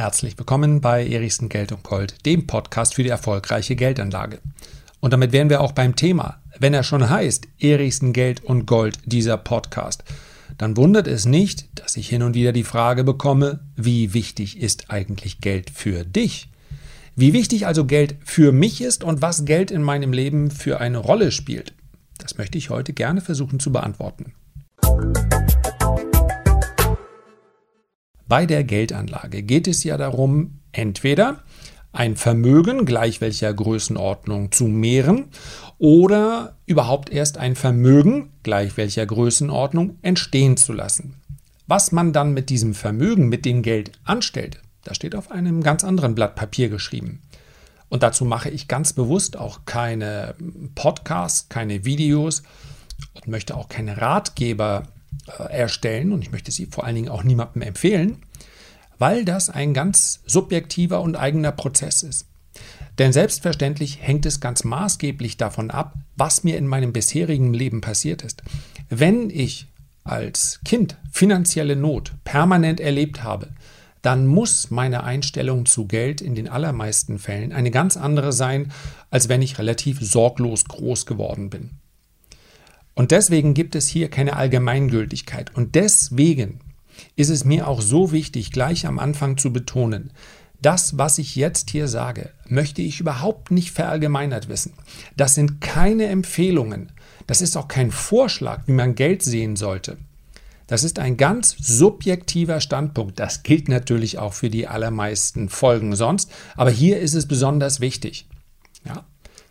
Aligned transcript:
Herzlich 0.00 0.38
willkommen 0.38 0.80
bei 0.80 1.06
Erichsen 1.06 1.50
Geld 1.50 1.72
und 1.72 1.82
Gold, 1.82 2.24
dem 2.24 2.46
Podcast 2.46 2.94
für 2.94 3.02
die 3.02 3.10
erfolgreiche 3.10 3.76
Geldanlage. 3.76 4.38
Und 5.00 5.12
damit 5.12 5.32
wären 5.32 5.50
wir 5.50 5.60
auch 5.60 5.72
beim 5.72 5.94
Thema. 5.94 6.40
Wenn 6.58 6.72
er 6.72 6.84
schon 6.84 7.10
heißt 7.10 7.46
Erichsen 7.58 8.14
Geld 8.14 8.42
und 8.42 8.64
Gold, 8.64 8.98
dieser 9.04 9.36
Podcast, 9.36 10.02
dann 10.56 10.78
wundert 10.78 11.06
es 11.06 11.26
nicht, 11.26 11.68
dass 11.78 11.98
ich 11.98 12.08
hin 12.08 12.22
und 12.22 12.32
wieder 12.32 12.52
die 12.52 12.64
Frage 12.64 13.04
bekomme, 13.04 13.60
wie 13.76 14.14
wichtig 14.14 14.58
ist 14.58 14.90
eigentlich 14.90 15.42
Geld 15.42 15.68
für 15.68 16.02
dich? 16.06 16.48
Wie 17.14 17.34
wichtig 17.34 17.66
also 17.66 17.84
Geld 17.84 18.16
für 18.24 18.52
mich 18.52 18.80
ist 18.80 19.04
und 19.04 19.20
was 19.20 19.44
Geld 19.44 19.70
in 19.70 19.82
meinem 19.82 20.14
Leben 20.14 20.50
für 20.50 20.80
eine 20.80 20.96
Rolle 20.96 21.30
spielt. 21.30 21.74
Das 22.16 22.38
möchte 22.38 22.56
ich 22.56 22.70
heute 22.70 22.94
gerne 22.94 23.20
versuchen 23.20 23.60
zu 23.60 23.70
beantworten. 23.70 24.32
Bei 28.30 28.46
der 28.46 28.62
Geldanlage 28.62 29.42
geht 29.42 29.66
es 29.66 29.82
ja 29.82 29.96
darum, 29.96 30.60
entweder 30.70 31.42
ein 31.90 32.14
Vermögen 32.14 32.84
gleich 32.84 33.20
welcher 33.20 33.52
Größenordnung 33.52 34.52
zu 34.52 34.66
mehren 34.66 35.24
oder 35.78 36.54
überhaupt 36.64 37.10
erst 37.10 37.38
ein 37.38 37.56
Vermögen 37.56 38.30
gleich 38.44 38.76
welcher 38.76 39.04
Größenordnung 39.04 39.98
entstehen 40.02 40.56
zu 40.56 40.72
lassen. 40.72 41.16
Was 41.66 41.90
man 41.90 42.12
dann 42.12 42.32
mit 42.32 42.50
diesem 42.50 42.74
Vermögen, 42.74 43.28
mit 43.28 43.44
dem 43.44 43.62
Geld 43.62 43.90
anstellt, 44.04 44.62
das 44.84 44.94
steht 44.94 45.16
auf 45.16 45.32
einem 45.32 45.64
ganz 45.64 45.82
anderen 45.82 46.14
Blatt 46.14 46.36
Papier 46.36 46.68
geschrieben. 46.68 47.22
Und 47.88 48.04
dazu 48.04 48.24
mache 48.24 48.48
ich 48.48 48.68
ganz 48.68 48.92
bewusst 48.92 49.36
auch 49.36 49.62
keine 49.64 50.36
Podcasts, 50.76 51.48
keine 51.48 51.84
Videos 51.84 52.44
und 53.14 53.26
möchte 53.26 53.56
auch 53.56 53.68
keine 53.68 54.00
Ratgeber 54.00 54.84
erstellen 55.48 56.12
und 56.12 56.22
ich 56.22 56.32
möchte 56.32 56.50
sie 56.50 56.66
vor 56.66 56.84
allen 56.84 56.96
Dingen 56.96 57.08
auch 57.08 57.22
niemandem 57.22 57.62
empfehlen, 57.62 58.18
weil 58.98 59.24
das 59.24 59.50
ein 59.50 59.74
ganz 59.74 60.20
subjektiver 60.26 61.00
und 61.00 61.16
eigener 61.16 61.52
Prozess 61.52 62.02
ist. 62.02 62.26
Denn 62.98 63.12
selbstverständlich 63.12 63.98
hängt 64.02 64.26
es 64.26 64.40
ganz 64.40 64.64
maßgeblich 64.64 65.36
davon 65.36 65.70
ab, 65.70 65.94
was 66.16 66.44
mir 66.44 66.58
in 66.58 66.66
meinem 66.66 66.92
bisherigen 66.92 67.54
Leben 67.54 67.80
passiert 67.80 68.22
ist. 68.22 68.42
Wenn 68.88 69.30
ich 69.30 69.68
als 70.04 70.60
Kind 70.64 70.96
finanzielle 71.10 71.76
Not 71.76 72.12
permanent 72.24 72.80
erlebt 72.80 73.22
habe, 73.22 73.48
dann 74.02 74.26
muss 74.26 74.70
meine 74.70 75.04
Einstellung 75.04 75.66
zu 75.66 75.86
Geld 75.86 76.20
in 76.20 76.34
den 76.34 76.48
allermeisten 76.48 77.18
Fällen 77.18 77.52
eine 77.52 77.70
ganz 77.70 77.96
andere 77.96 78.32
sein, 78.32 78.72
als 79.10 79.28
wenn 79.28 79.42
ich 79.42 79.58
relativ 79.58 80.00
sorglos 80.00 80.64
groß 80.64 81.06
geworden 81.06 81.50
bin. 81.50 81.79
Und 83.00 83.12
deswegen 83.12 83.54
gibt 83.54 83.76
es 83.76 83.88
hier 83.88 84.10
keine 84.10 84.36
Allgemeingültigkeit. 84.36 85.56
Und 85.56 85.74
deswegen 85.74 86.60
ist 87.16 87.30
es 87.30 87.46
mir 87.46 87.66
auch 87.66 87.80
so 87.80 88.12
wichtig, 88.12 88.52
gleich 88.52 88.86
am 88.86 88.98
Anfang 88.98 89.38
zu 89.38 89.54
betonen, 89.54 90.12
das, 90.60 90.98
was 90.98 91.16
ich 91.16 91.34
jetzt 91.34 91.70
hier 91.70 91.88
sage, 91.88 92.28
möchte 92.46 92.82
ich 92.82 93.00
überhaupt 93.00 93.52
nicht 93.52 93.70
verallgemeinert 93.70 94.50
wissen. 94.50 94.74
Das 95.16 95.34
sind 95.34 95.62
keine 95.62 96.08
Empfehlungen. 96.08 96.92
Das 97.26 97.40
ist 97.40 97.56
auch 97.56 97.68
kein 97.68 97.90
Vorschlag, 97.90 98.64
wie 98.66 98.72
man 98.72 98.94
Geld 98.94 99.22
sehen 99.22 99.56
sollte. 99.56 99.96
Das 100.66 100.84
ist 100.84 100.98
ein 100.98 101.16
ganz 101.16 101.56
subjektiver 101.58 102.60
Standpunkt. 102.60 103.18
Das 103.18 103.42
gilt 103.42 103.70
natürlich 103.70 104.18
auch 104.18 104.34
für 104.34 104.50
die 104.50 104.68
allermeisten 104.68 105.48
Folgen 105.48 105.96
sonst, 105.96 106.30
aber 106.54 106.70
hier 106.70 107.00
ist 107.00 107.14
es 107.14 107.26
besonders 107.26 107.80
wichtig. 107.80 108.28
Ja? 108.84 109.06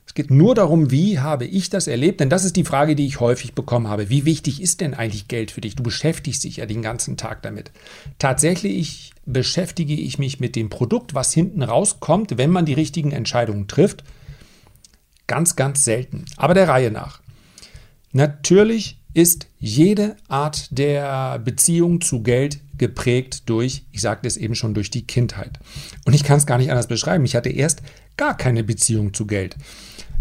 Es 0.09 0.15
geht 0.15 0.31
nur 0.31 0.55
darum, 0.55 0.89
wie 0.89 1.19
habe 1.19 1.45
ich 1.45 1.69
das 1.69 1.85
erlebt, 1.85 2.19
denn 2.19 2.31
das 2.31 2.43
ist 2.43 2.55
die 2.55 2.63
Frage, 2.63 2.95
die 2.95 3.05
ich 3.05 3.19
häufig 3.19 3.53
bekommen 3.53 3.87
habe. 3.87 4.09
Wie 4.09 4.25
wichtig 4.25 4.59
ist 4.59 4.81
denn 4.81 4.95
eigentlich 4.95 5.27
Geld 5.27 5.51
für 5.51 5.61
dich? 5.61 5.75
Du 5.75 5.83
beschäftigst 5.83 6.43
dich 6.43 6.57
ja 6.57 6.65
den 6.65 6.81
ganzen 6.81 7.15
Tag 7.15 7.43
damit. 7.43 7.69
Tatsächlich 8.17 9.13
beschäftige 9.27 9.93
ich 9.93 10.17
mich 10.17 10.39
mit 10.39 10.55
dem 10.55 10.71
Produkt, 10.71 11.13
was 11.13 11.31
hinten 11.31 11.61
rauskommt, 11.61 12.39
wenn 12.39 12.49
man 12.49 12.65
die 12.65 12.73
richtigen 12.73 13.11
Entscheidungen 13.11 13.67
trifft. 13.67 14.03
Ganz, 15.27 15.55
ganz 15.55 15.85
selten. 15.85 16.25
Aber 16.37 16.55
der 16.55 16.69
Reihe 16.69 16.89
nach. 16.89 17.21
Natürlich 18.11 18.99
ist 19.13 19.45
jede 19.59 20.17
Art 20.27 20.69
der 20.71 21.37
Beziehung 21.37 22.01
zu 22.01 22.23
Geld 22.23 22.61
geprägt 22.79 23.43
durch, 23.47 23.83
ich 23.91 24.01
sagte 24.01 24.27
es 24.27 24.37
eben 24.37 24.55
schon, 24.55 24.73
durch 24.73 24.89
die 24.89 25.05
Kindheit. 25.05 25.59
Und 26.05 26.15
ich 26.15 26.23
kann 26.23 26.37
es 26.37 26.47
gar 26.47 26.57
nicht 26.57 26.71
anders 26.71 26.87
beschreiben. 26.87 27.25
Ich 27.25 27.35
hatte 27.35 27.49
erst 27.49 27.83
gar 28.17 28.35
keine 28.35 28.63
Beziehung 28.63 29.13
zu 29.13 29.27
Geld. 29.27 29.55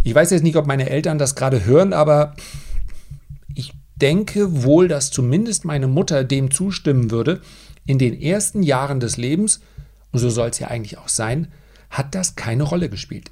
Ich 0.03 0.15
weiß 0.15 0.31
jetzt 0.31 0.43
nicht, 0.43 0.57
ob 0.57 0.67
meine 0.67 0.89
Eltern 0.89 1.19
das 1.19 1.35
gerade 1.35 1.65
hören, 1.65 1.93
aber 1.93 2.35
ich 3.55 3.73
denke 3.97 4.63
wohl, 4.63 4.89
dass 4.89 5.11
zumindest 5.11 5.65
meine 5.65 5.89
Mutter 5.89 6.25
dem 6.25 6.51
zustimmen 6.51 7.11
würde. 7.11 7.41
In 7.85 7.99
den 7.99 8.21
ersten 8.21 8.63
Jahren 8.63 9.01
des 9.01 9.17
Lebens, 9.17 9.61
und 10.13 10.21
so 10.21 10.31
soll 10.31 10.49
es 10.49 10.59
ja 10.59 10.69
eigentlich 10.69 10.99
auch 10.99 11.09
sein, 11.09 11.49
hat 11.91 12.15
das 12.15 12.37
keine 12.37 12.63
Rolle 12.63 12.89
gespielt. 12.89 13.31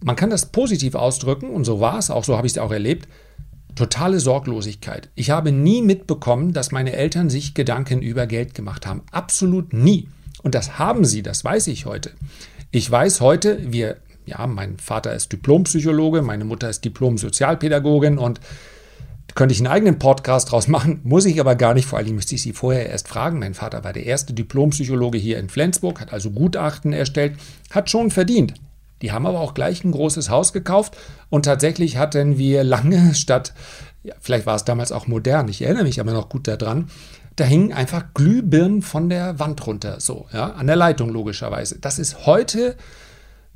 Man 0.00 0.16
kann 0.16 0.30
das 0.30 0.46
positiv 0.46 0.94
ausdrücken, 0.94 1.50
und 1.50 1.64
so 1.64 1.80
war 1.80 1.98
es 1.98 2.10
auch, 2.10 2.24
so 2.24 2.36
habe 2.36 2.46
ich 2.46 2.54
es 2.54 2.58
auch 2.58 2.72
erlebt. 2.72 3.08
Totale 3.74 4.20
Sorglosigkeit. 4.20 5.10
Ich 5.14 5.30
habe 5.30 5.52
nie 5.52 5.82
mitbekommen, 5.82 6.52
dass 6.52 6.72
meine 6.72 6.92
Eltern 6.92 7.30
sich 7.30 7.54
Gedanken 7.54 8.02
über 8.02 8.26
Geld 8.26 8.54
gemacht 8.54 8.86
haben. 8.86 9.02
Absolut 9.10 9.72
nie. 9.72 10.08
Und 10.42 10.54
das 10.54 10.78
haben 10.78 11.04
sie, 11.04 11.22
das 11.22 11.44
weiß 11.44 11.68
ich 11.68 11.86
heute. 11.86 12.10
Ich 12.70 12.90
weiß 12.90 13.20
heute, 13.20 13.72
wir 13.72 13.96
ja, 14.26 14.46
mein 14.46 14.78
Vater 14.78 15.14
ist 15.14 15.32
Diplompsychologe, 15.32 16.22
meine 16.22 16.44
Mutter 16.44 16.70
ist 16.70 16.84
Diplom-Sozialpädagogin 16.84 18.18
und 18.18 18.40
könnte 19.34 19.54
ich 19.54 19.60
einen 19.60 19.68
eigenen 19.68 19.98
Podcast 19.98 20.50
draus 20.52 20.68
machen, 20.68 21.00
muss 21.04 21.24
ich 21.24 21.40
aber 21.40 21.54
gar 21.54 21.74
nicht. 21.74 21.86
Vor 21.86 21.98
allem 21.98 22.14
müsste 22.14 22.34
ich 22.34 22.42
Sie 22.42 22.52
vorher 22.52 22.90
erst 22.90 23.08
fragen. 23.08 23.38
Mein 23.38 23.54
Vater 23.54 23.82
war 23.82 23.92
der 23.92 24.04
erste 24.04 24.34
Diplompsychologe 24.34 25.16
hier 25.16 25.38
in 25.38 25.48
Flensburg, 25.48 26.00
hat 26.00 26.12
also 26.12 26.30
Gutachten 26.30 26.92
erstellt, 26.92 27.38
hat 27.70 27.88
schon 27.88 28.10
verdient. 28.10 28.54
Die 29.00 29.10
haben 29.10 29.26
aber 29.26 29.40
auch 29.40 29.54
gleich 29.54 29.84
ein 29.84 29.92
großes 29.92 30.30
Haus 30.30 30.52
gekauft 30.52 30.96
und 31.28 31.44
tatsächlich 31.44 31.96
hatten 31.96 32.38
wir 32.38 32.62
lange 32.62 33.14
statt, 33.14 33.52
ja, 34.04 34.14
vielleicht 34.20 34.46
war 34.46 34.54
es 34.54 34.64
damals 34.64 34.92
auch 34.92 35.06
modern, 35.06 35.48
ich 35.48 35.62
erinnere 35.62 35.84
mich 35.84 36.00
aber 36.00 36.12
noch 36.12 36.28
gut 36.28 36.46
daran, 36.46 36.88
da 37.36 37.44
hingen 37.44 37.72
einfach 37.72 38.14
Glühbirnen 38.14 38.82
von 38.82 39.08
der 39.08 39.38
Wand 39.38 39.66
runter, 39.66 39.98
so, 39.98 40.26
ja, 40.32 40.52
an 40.52 40.66
der 40.66 40.76
Leitung 40.76 41.08
logischerweise. 41.08 41.78
Das 41.80 41.98
ist 41.98 42.26
heute 42.26 42.76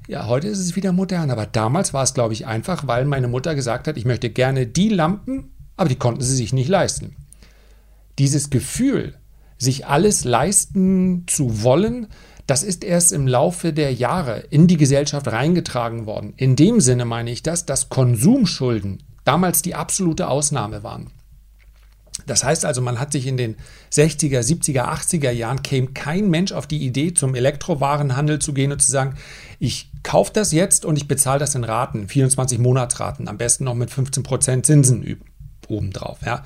ja, 0.07 0.27
heute 0.27 0.49
ist 0.49 0.59
es 0.59 0.77
wieder 0.77 0.93
modern, 0.93 1.31
aber 1.31 1.47
damals 1.47 1.93
war 1.93 2.03
es, 2.03 2.15
glaube 2.15 2.33
ich, 2.33 2.47
einfach, 2.47 2.87
weil 2.87 3.05
meine 3.05 3.29
Mutter 3.29 3.55
gesagt 3.55 3.89
hat, 3.89 3.97
ich 3.97 4.05
möchte 4.05 4.31
gerne 4.31 4.67
die 4.67 4.89
Lampen, 4.89 5.51
aber 5.77 5.89
die 5.89 5.97
konnten 5.97 6.23
sie 6.23 6.37
sich 6.37 6.53
nicht 6.53 6.69
leisten. 6.69 7.17
Dieses 8.19 8.51
Gefühl, 8.51 9.15
sich 9.59 9.87
alles 9.87 10.25
leisten 10.25 11.25
zu 11.27 11.63
wollen, 11.63 12.07
das 12.47 12.63
ist 12.63 12.85
erst 12.85 13.13
im 13.13 13.27
Laufe 13.27 13.73
der 13.73 13.93
Jahre 13.93 14.45
in 14.51 14.69
die 14.69 14.77
Gesellschaft 14.77 15.27
reingetragen 15.27 16.07
worden. 16.07 16.35
In 16.37 16.55
dem 16.55 16.81
Sinne 16.81 17.05
meine 17.05 17.31
ich 17.31 17.43
das, 17.43 17.67
dass 17.67 17.89
Konsumschulden 17.89 19.03
damals 19.25 19.63
die 19.63 19.75
absolute 19.75 20.29
Ausnahme 20.29 20.85
waren. 20.85 21.11
Das 22.25 22.43
heißt 22.43 22.65
also, 22.65 22.81
man 22.81 22.99
hat 22.99 23.13
sich 23.13 23.27
in 23.27 23.37
den 23.37 23.57
60er, 23.93 24.41
70er, 24.41 24.89
80er 24.89 25.31
Jahren 25.31 25.63
käme 25.63 25.89
kein 25.89 26.31
Mensch 26.31 26.53
auf 26.53 26.67
die 26.67 26.85
Idee, 26.85 27.13
zum 27.13 27.35
Elektrowarenhandel 27.35 28.39
zu 28.39 28.55
gehen 28.55 28.73
und 28.73 28.81
zu 28.81 28.91
sagen, 28.91 29.17
ich 29.59 29.91
kaufe 30.03 30.33
das 30.33 30.53
jetzt 30.53 30.85
und 30.85 30.97
ich 30.97 31.09
bezahle 31.09 31.39
das 31.39 31.55
in 31.55 31.65
Raten, 31.65 32.09
24 32.09 32.59
Monatsraten, 32.59 33.29
am 33.29 33.37
besten 33.37 33.65
noch 33.65 33.75
mit 33.75 33.91
15% 33.91 34.63
Zinsen 34.63 35.21
obendrauf. 35.69 36.19
Ja. 36.25 36.45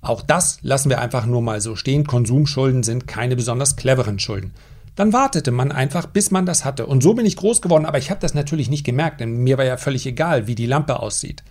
Auch 0.00 0.22
das 0.22 0.58
lassen 0.62 0.88
wir 0.88 1.00
einfach 1.00 1.26
nur 1.26 1.42
mal 1.42 1.60
so 1.60 1.76
stehen. 1.76 2.06
Konsumschulden 2.06 2.82
sind 2.82 3.06
keine 3.06 3.36
besonders 3.36 3.76
cleveren 3.76 4.18
Schulden. 4.18 4.52
Dann 4.96 5.12
wartete 5.12 5.50
man 5.50 5.72
einfach, 5.72 6.06
bis 6.06 6.30
man 6.30 6.46
das 6.46 6.64
hatte. 6.64 6.86
Und 6.86 7.02
so 7.02 7.14
bin 7.14 7.26
ich 7.26 7.36
groß 7.36 7.62
geworden, 7.62 7.86
aber 7.86 7.98
ich 7.98 8.10
habe 8.10 8.20
das 8.20 8.34
natürlich 8.34 8.70
nicht 8.70 8.84
gemerkt, 8.84 9.20
denn 9.20 9.42
mir 9.42 9.58
war 9.58 9.64
ja 9.64 9.76
völlig 9.76 10.06
egal, 10.06 10.46
wie 10.46 10.54
die 10.54 10.66
Lampe 10.66 11.00
aussieht. 11.00 11.42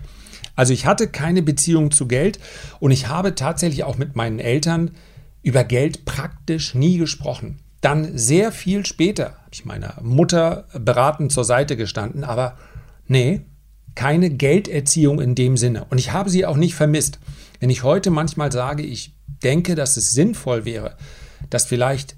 Also 0.55 0.73
ich 0.73 0.85
hatte 0.85 1.07
keine 1.07 1.41
Beziehung 1.41 1.91
zu 1.91 2.07
Geld 2.07 2.39
und 2.79 2.91
ich 2.91 3.07
habe 3.07 3.35
tatsächlich 3.35 3.83
auch 3.83 3.97
mit 3.97 4.15
meinen 4.15 4.39
Eltern 4.39 4.91
über 5.41 5.63
Geld 5.63 6.05
praktisch 6.05 6.75
nie 6.75 6.97
gesprochen. 6.97 7.59
Dann 7.81 8.17
sehr 8.17 8.51
viel 8.51 8.85
später 8.85 9.25
habe 9.25 9.51
ich 9.51 9.65
meiner 9.65 9.95
Mutter 10.01 10.65
beratend 10.73 11.31
zur 11.31 11.45
Seite 11.45 11.77
gestanden, 11.77 12.23
aber 12.23 12.57
nee, 13.07 13.41
keine 13.95 14.29
Gelderziehung 14.29 15.21
in 15.21 15.35
dem 15.35 15.57
Sinne. 15.57 15.85
Und 15.89 15.97
ich 15.97 16.11
habe 16.11 16.29
sie 16.29 16.45
auch 16.45 16.57
nicht 16.57 16.75
vermisst. 16.75 17.19
Wenn 17.59 17.69
ich 17.69 17.83
heute 17.83 18.11
manchmal 18.11 18.51
sage, 18.51 18.83
ich 18.83 19.13
denke, 19.43 19.75
dass 19.75 19.97
es 19.97 20.11
sinnvoll 20.11 20.65
wäre, 20.65 20.95
das 21.49 21.65
vielleicht 21.65 22.15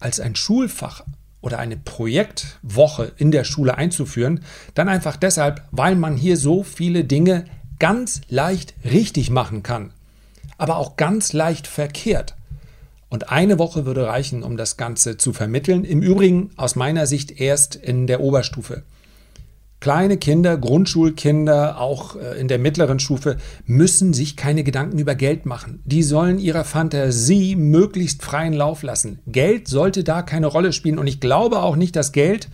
als 0.00 0.20
ein 0.20 0.36
Schulfach 0.36 1.04
oder 1.40 1.58
eine 1.58 1.76
Projektwoche 1.76 3.12
in 3.16 3.30
der 3.30 3.44
Schule 3.44 3.76
einzuführen, 3.76 4.40
dann 4.74 4.88
einfach 4.88 5.16
deshalb, 5.16 5.62
weil 5.70 5.94
man 5.94 6.16
hier 6.16 6.36
so 6.36 6.62
viele 6.62 7.04
Dinge 7.04 7.44
ganz 7.78 8.20
leicht 8.28 8.74
richtig 8.84 9.30
machen 9.30 9.62
kann, 9.62 9.92
aber 10.58 10.76
auch 10.76 10.96
ganz 10.96 11.32
leicht 11.32 11.66
verkehrt. 11.66 12.34
Und 13.08 13.30
eine 13.30 13.58
Woche 13.58 13.86
würde 13.86 14.06
reichen, 14.06 14.42
um 14.42 14.56
das 14.56 14.76
Ganze 14.76 15.16
zu 15.16 15.32
vermitteln. 15.32 15.84
Im 15.84 16.02
Übrigen 16.02 16.50
aus 16.56 16.74
meiner 16.74 17.06
Sicht 17.06 17.40
erst 17.40 17.76
in 17.76 18.08
der 18.08 18.20
Oberstufe. 18.20 18.82
Kleine 19.84 20.16
Kinder, 20.16 20.56
Grundschulkinder, 20.56 21.78
auch 21.78 22.16
äh, 22.16 22.40
in 22.40 22.48
der 22.48 22.58
mittleren 22.58 22.98
Stufe, 23.00 23.36
müssen 23.66 24.14
sich 24.14 24.34
keine 24.34 24.64
Gedanken 24.64 24.98
über 24.98 25.14
Geld 25.14 25.44
machen. 25.44 25.82
Die 25.84 26.02
sollen 26.02 26.38
ihrer 26.38 26.64
Fantasie 26.64 27.54
möglichst 27.54 28.22
freien 28.22 28.54
Lauf 28.54 28.82
lassen. 28.82 29.18
Geld 29.26 29.68
sollte 29.68 30.02
da 30.02 30.22
keine 30.22 30.46
Rolle 30.46 30.72
spielen 30.72 30.98
und 30.98 31.06
ich 31.06 31.20
glaube 31.20 31.60
auch 31.60 31.76
nicht, 31.76 31.96
dass 31.96 32.12
Geld 32.12 32.48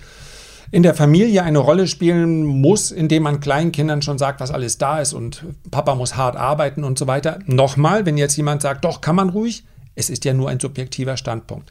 in 0.72 0.82
der 0.82 0.94
Familie 0.94 1.42
eine 1.42 1.58
Rolle 1.58 1.86
spielen 1.86 2.44
muss, 2.44 2.92
indem 2.92 3.24
man 3.24 3.40
kleinen 3.40 3.72
Kindern 3.72 4.02
schon 4.02 4.18
sagt, 4.18 4.40
was 4.40 4.52
alles 4.52 4.78
da 4.78 5.00
ist 5.00 5.12
und 5.12 5.44
Papa 5.70 5.94
muss 5.94 6.16
hart 6.16 6.36
arbeiten 6.36 6.84
und 6.84 6.98
so 6.98 7.06
weiter. 7.06 7.40
Nochmal, 7.46 8.06
wenn 8.06 8.16
jetzt 8.16 8.36
jemand 8.36 8.62
sagt, 8.62 8.84
doch, 8.84 9.00
kann 9.00 9.16
man 9.16 9.30
ruhig, 9.30 9.64
es 9.96 10.10
ist 10.10 10.24
ja 10.24 10.32
nur 10.32 10.48
ein 10.48 10.60
subjektiver 10.60 11.16
Standpunkt. 11.16 11.70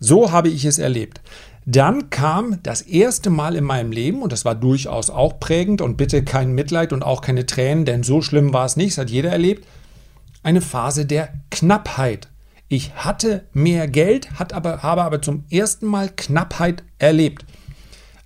So 0.00 0.32
habe 0.32 0.48
ich 0.48 0.64
es 0.64 0.78
erlebt. 0.78 1.20
Dann 1.66 2.10
kam 2.10 2.58
das 2.62 2.82
erste 2.82 3.30
Mal 3.30 3.54
in 3.54 3.64
meinem 3.64 3.92
Leben, 3.92 4.22
und 4.22 4.32
das 4.32 4.44
war 4.44 4.54
durchaus 4.54 5.10
auch 5.10 5.38
prägend, 5.38 5.80
und 5.80 5.96
bitte 5.96 6.24
kein 6.24 6.52
Mitleid 6.52 6.92
und 6.92 7.04
auch 7.04 7.20
keine 7.20 7.46
Tränen, 7.46 7.84
denn 7.84 8.02
so 8.02 8.22
schlimm 8.22 8.52
war 8.52 8.64
es 8.64 8.76
nicht, 8.76 8.92
das 8.92 9.02
hat 9.02 9.10
jeder 9.10 9.30
erlebt, 9.30 9.66
eine 10.42 10.62
Phase 10.62 11.06
der 11.06 11.28
Knappheit. 11.50 12.28
Ich 12.68 12.92
hatte 12.94 13.44
mehr 13.52 13.88
Geld, 13.88 14.32
hat 14.38 14.52
aber, 14.52 14.82
habe 14.82 15.02
aber 15.02 15.20
zum 15.22 15.44
ersten 15.50 15.86
Mal 15.86 16.08
Knappheit 16.08 16.82
erlebt. 16.98 17.44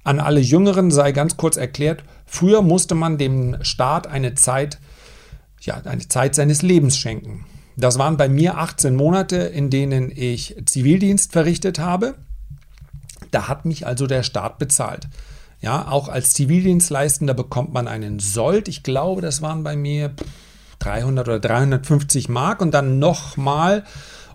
An 0.05 0.21
alle 0.21 0.41
Jüngeren 0.41 0.91
sei 0.91 1.13
ganz 1.13 1.37
kurz 1.37 1.57
erklärt, 1.57 2.05
früher 2.27 2.63
musste 2.63 2.95
man 2.95 3.19
dem 3.19 3.57
Staat 3.63 4.07
eine 4.07 4.35
Zeit, 4.35 4.79
ja, 5.63 5.81
eine 5.85 6.07
Zeit 6.07 6.35
seines 6.35 6.63
Lebens 6.63 6.99
schenken. 6.99 7.47
Das 7.77 7.99
waren 7.99 8.17
bei 8.17 8.29
mir 8.29 8.59
18 8.59 8.95
Monate, 8.95 9.37
in 9.37 9.71
denen 9.71 10.13
ich 10.15 10.55
Zivildienst 10.67 11.33
verrichtet 11.33 11.79
habe. 11.79 12.15
Da 13.31 13.49
hat 13.49 13.65
mich 13.65 13.87
also 13.87 14.07
der 14.07 14.23
Staat 14.23 14.59
bezahlt. 14.59 15.09
Ja, 15.61 15.89
auch 15.89 16.09
als 16.09 16.35
Zivildienstleistender 16.35 17.33
bekommt 17.33 17.73
man 17.73 17.89
einen 17.89 18.19
Sold. 18.19 18.69
Ich 18.69 18.83
glaube, 18.83 19.23
das 19.23 19.41
waren 19.41 19.65
bei 19.65 19.75
mir 19.75 20.13
300 20.81 21.27
oder 21.27 21.41
350 21.41 22.29
Mark 22.29 22.61
und 22.61 22.73
dann 22.73 22.99
nochmal 22.99 23.85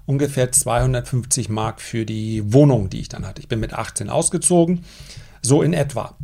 ungefähr 0.08 0.52
250 0.52 1.50
Mark 1.50 1.80
für 1.80 2.06
die 2.06 2.52
Wohnung, 2.52 2.90
die 2.90 3.00
ich 3.00 3.10
dann 3.10 3.28
hatte. 3.28 3.42
Ich 3.42 3.48
bin 3.48 3.60
mit 3.60 3.74
18 3.74 4.10
ausgezogen, 4.10 4.84
so 5.42 5.62
in 5.62 5.74
etwa. 5.74 6.16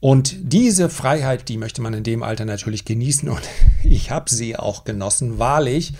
Und 0.00 0.34
diese 0.40 0.88
Freiheit, 0.88 1.48
die 1.48 1.58
möchte 1.58 1.80
man 1.80 1.94
in 1.94 2.02
dem 2.02 2.24
Alter 2.24 2.44
natürlich 2.44 2.84
genießen 2.84 3.28
und 3.28 3.42
ich 3.84 4.10
habe 4.10 4.28
sie 4.28 4.56
auch 4.56 4.84
genossen, 4.84 5.38
wahrlich. 5.38 5.94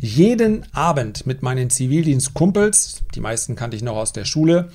Jeden 0.00 0.66
Abend 0.74 1.26
mit 1.26 1.42
meinen 1.42 1.70
Zivildienstkumpels, 1.70 3.02
die 3.14 3.20
meisten 3.20 3.54
kannte 3.56 3.76
ich 3.76 3.82
noch 3.82 3.96
aus 3.96 4.12
der 4.12 4.24
Schule, 4.24 4.70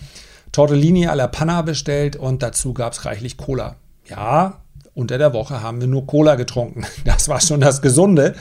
Tortellini 0.51 1.07
alla 1.07 1.27
Panna 1.27 1.61
bestellt 1.61 2.15
und 2.15 2.41
dazu 2.41 2.73
gab 2.73 2.93
es 2.93 3.05
reichlich 3.05 3.37
Cola. 3.37 3.75
Ja, 4.07 4.61
unter 4.93 5.17
der 5.17 5.33
Woche 5.33 5.61
haben 5.61 5.79
wir 5.79 5.87
nur 5.87 6.07
Cola 6.07 6.35
getrunken. 6.35 6.85
Das 7.05 7.27
war 7.27 7.41
schon 7.41 7.59
das 7.59 7.81
Gesunde, 7.81 8.35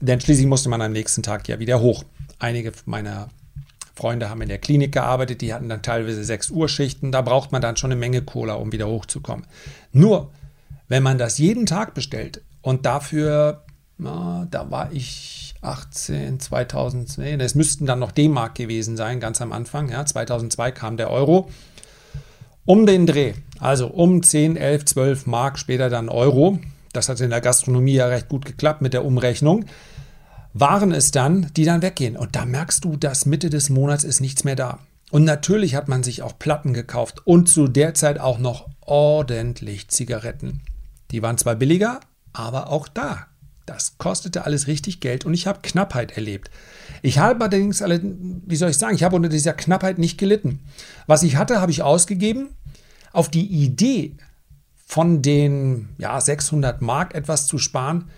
denn 0.00 0.20
schließlich 0.20 0.46
musste 0.46 0.68
man 0.68 0.82
am 0.82 0.92
nächsten 0.92 1.22
Tag 1.22 1.46
ja 1.46 1.58
wieder 1.58 1.80
hoch. 1.80 2.04
Einige 2.38 2.72
meiner 2.86 3.28
Freunde 3.98 4.30
haben 4.30 4.40
in 4.40 4.48
der 4.48 4.58
Klinik 4.58 4.92
gearbeitet, 4.92 5.40
die 5.40 5.52
hatten 5.52 5.68
dann 5.68 5.82
teilweise 5.82 6.22
6 6.22 6.50
Uhr 6.50 6.68
Schichten, 6.68 7.10
da 7.10 7.20
braucht 7.20 7.50
man 7.50 7.60
dann 7.60 7.76
schon 7.76 7.90
eine 7.90 7.98
Menge 7.98 8.22
Cola, 8.22 8.54
um 8.54 8.70
wieder 8.70 8.86
hochzukommen. 8.86 9.44
Nur, 9.92 10.30
wenn 10.86 11.02
man 11.02 11.18
das 11.18 11.38
jeden 11.38 11.66
Tag 11.66 11.94
bestellt 11.94 12.42
und 12.62 12.86
dafür, 12.86 13.64
na, 13.98 14.46
da 14.50 14.70
war 14.70 14.92
ich 14.92 15.54
18, 15.62 16.38
2000, 16.38 17.18
nee, 17.18 17.36
das 17.36 17.56
müssten 17.56 17.86
dann 17.86 17.98
noch 17.98 18.12
D-Mark 18.12 18.54
gewesen 18.54 18.96
sein, 18.96 19.18
ganz 19.18 19.42
am 19.42 19.52
Anfang. 19.52 19.90
Ja, 19.90 20.06
2002 20.06 20.70
kam 20.70 20.96
der 20.96 21.10
Euro. 21.10 21.50
Um 22.64 22.86
den 22.86 23.06
Dreh, 23.06 23.32
also 23.58 23.88
um 23.88 24.22
10, 24.22 24.56
11, 24.56 24.84
12 24.84 25.26
Mark, 25.26 25.58
später 25.58 25.90
dann 25.90 26.08
Euro. 26.08 26.60
Das 26.92 27.08
hat 27.08 27.20
in 27.20 27.30
der 27.30 27.40
Gastronomie 27.40 27.94
ja 27.94 28.06
recht 28.06 28.28
gut 28.28 28.44
geklappt 28.44 28.80
mit 28.80 28.92
der 28.92 29.04
Umrechnung. 29.04 29.64
Waren 30.52 30.92
es 30.92 31.10
dann, 31.10 31.50
die 31.56 31.64
dann 31.64 31.82
weggehen. 31.82 32.16
Und 32.16 32.36
da 32.36 32.44
merkst 32.44 32.84
du, 32.84 32.96
dass 32.96 33.26
Mitte 33.26 33.50
des 33.50 33.70
Monats 33.70 34.04
ist 34.04 34.20
nichts 34.20 34.44
mehr 34.44 34.56
da. 34.56 34.78
Und 35.10 35.24
natürlich 35.24 35.74
hat 35.74 35.88
man 35.88 36.02
sich 36.02 36.22
auch 36.22 36.38
Platten 36.38 36.74
gekauft 36.74 37.26
und 37.26 37.48
zu 37.48 37.68
der 37.68 37.94
Zeit 37.94 38.18
auch 38.18 38.38
noch 38.38 38.68
ordentlich 38.80 39.88
Zigaretten. 39.88 40.60
Die 41.10 41.22
waren 41.22 41.38
zwar 41.38 41.54
billiger, 41.54 42.00
aber 42.32 42.70
auch 42.70 42.88
da 42.88 43.26
das 43.68 43.98
kostete 43.98 44.44
alles 44.44 44.66
richtig 44.66 45.00
Geld 45.00 45.24
und 45.24 45.34
ich 45.34 45.46
habe 45.46 45.60
Knappheit 45.62 46.12
erlebt. 46.12 46.50
Ich 47.02 47.18
habe 47.18 47.44
allerdings, 47.44 47.82
alle, 47.82 48.00
wie 48.02 48.56
soll 48.56 48.70
ich 48.70 48.78
sagen, 48.78 48.94
ich 48.94 49.02
habe 49.02 49.16
unter 49.16 49.28
dieser 49.28 49.52
Knappheit 49.52 49.98
nicht 49.98 50.18
gelitten. 50.18 50.60
Was 51.06 51.22
ich 51.22 51.36
hatte, 51.36 51.60
habe 51.60 51.70
ich 51.70 51.82
ausgegeben. 51.82 52.48
Auf 53.12 53.28
die 53.30 53.46
Idee 53.46 54.16
von 54.86 55.22
den 55.22 55.90
ja, 55.98 56.20
600 56.20 56.80
Mark 56.82 57.14
etwas 57.14 57.46
zu 57.46 57.58
sparen, 57.58 58.10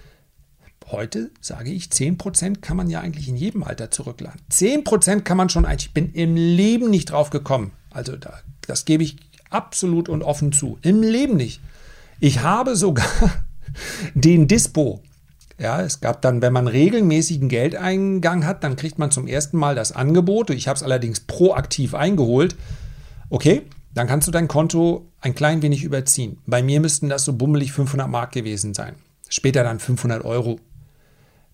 heute 0.93 1.31
sage 1.41 1.71
ich, 1.71 1.87
10% 1.87 2.61
kann 2.61 2.77
man 2.77 2.91
ja 2.91 3.01
eigentlich 3.01 3.29
in 3.29 3.37
jedem 3.37 3.63
Alter 3.63 3.91
zurückladen. 3.91 4.41
10% 4.51 5.21
kann 5.21 5.37
man 5.37 5.49
schon 5.49 5.65
eigentlich, 5.65 5.87
ich 5.87 5.95
bin 5.95 6.13
im 6.13 6.37
Leben 6.37 6.91
nicht 6.91 7.11
drauf 7.11 7.31
gekommen. 7.31 7.73
Also 7.91 8.17
da, 8.17 8.41
das 8.67 8.85
gebe 8.85 9.03
ich 9.03 9.17
absolut 9.51 10.09
und 10.09 10.23
offen 10.23 10.53
zu. 10.53 10.79
Im 10.83 11.03
Leben 11.03 11.37
nicht. 11.37 11.61
Ich 12.21 12.41
habe 12.43 12.77
sogar 12.77 13.07
den 14.15 14.49
Dispo 14.49 15.03
ja, 15.61 15.83
es 15.83 16.01
gab 16.01 16.23
dann, 16.23 16.41
wenn 16.41 16.55
man 16.55 16.67
regelmäßigen 16.67 17.51
Geldeingang 17.51 18.47
hat, 18.47 18.65
dann 18.65 18.77
kriegt 18.77 18.99
man 18.99 19.11
zum 19.11 19.27
ersten 19.27 19.59
Mal 19.59 19.75
das 19.75 19.93
Angebot. 19.93 20.49
Ich 20.49 20.69
habe 20.69 20.79
es 20.79 20.83
allerdings 20.83 21.21
proaktiv 21.21 21.95
eingeholt. 21.95 22.57
Okay, 23.29 23.63
dann 23.93 24.07
kannst 24.07 24.27
du 24.27 24.33
dein 24.33 24.49
Konto 24.49 25.07
ein 25.21 25.35
klein 25.35 25.61
wenig 25.61 25.85
überziehen. 25.85 26.39
Bei 26.47 26.63
mir 26.63 26.81
müssten 26.81 27.11
das 27.11 27.27
so 27.27 27.35
bummelig 27.35 27.73
500 27.73 28.09
Mark 28.09 28.33
gewesen 28.33 28.73
sein. 28.73 28.95
Später 29.29 29.63
dann 29.63 29.81
500 29.81 30.25
Euro. 30.25 30.59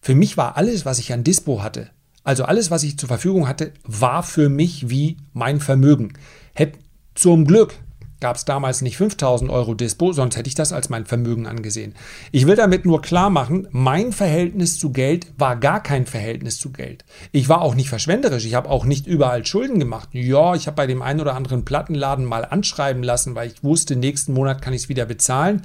Für 0.06 0.14
mich 0.14 0.36
war 0.36 0.56
alles, 0.56 0.86
was 0.86 1.00
ich 1.00 1.12
an 1.12 1.24
Dispo 1.24 1.64
hatte, 1.64 1.90
also 2.22 2.44
alles, 2.44 2.70
was 2.70 2.84
ich 2.84 2.96
zur 2.96 3.08
Verfügung 3.08 3.48
hatte, 3.48 3.72
war 3.82 4.22
für 4.22 4.48
mich 4.48 4.88
wie 4.88 5.16
mein 5.32 5.58
Vermögen. 5.58 6.12
Hätt, 6.54 6.74
zum 7.16 7.44
Glück 7.44 7.74
gab 8.20 8.36
es 8.36 8.44
damals 8.44 8.82
nicht 8.82 8.98
5000 8.98 9.50
Euro 9.50 9.74
Dispo, 9.74 10.12
sonst 10.12 10.36
hätte 10.36 10.46
ich 10.46 10.54
das 10.54 10.72
als 10.72 10.90
mein 10.90 11.06
Vermögen 11.06 11.48
angesehen. 11.48 11.92
Ich 12.30 12.46
will 12.46 12.54
damit 12.54 12.84
nur 12.84 13.02
klar 13.02 13.30
machen, 13.30 13.66
mein 13.72 14.12
Verhältnis 14.12 14.78
zu 14.78 14.92
Geld 14.92 15.32
war 15.38 15.56
gar 15.56 15.82
kein 15.82 16.06
Verhältnis 16.06 16.60
zu 16.60 16.70
Geld. 16.70 17.04
Ich 17.32 17.48
war 17.48 17.60
auch 17.60 17.74
nicht 17.74 17.88
verschwenderisch, 17.88 18.46
ich 18.46 18.54
habe 18.54 18.70
auch 18.70 18.84
nicht 18.84 19.08
überall 19.08 19.44
Schulden 19.44 19.80
gemacht. 19.80 20.10
Ja, 20.12 20.54
ich 20.54 20.68
habe 20.68 20.76
bei 20.76 20.86
dem 20.86 21.02
einen 21.02 21.20
oder 21.20 21.34
anderen 21.34 21.64
Plattenladen 21.64 22.26
mal 22.26 22.44
anschreiben 22.44 23.02
lassen, 23.02 23.34
weil 23.34 23.50
ich 23.50 23.64
wusste, 23.64 23.96
nächsten 23.96 24.34
Monat 24.34 24.62
kann 24.62 24.72
ich 24.72 24.82
es 24.82 24.88
wieder 24.88 25.04
bezahlen. 25.04 25.62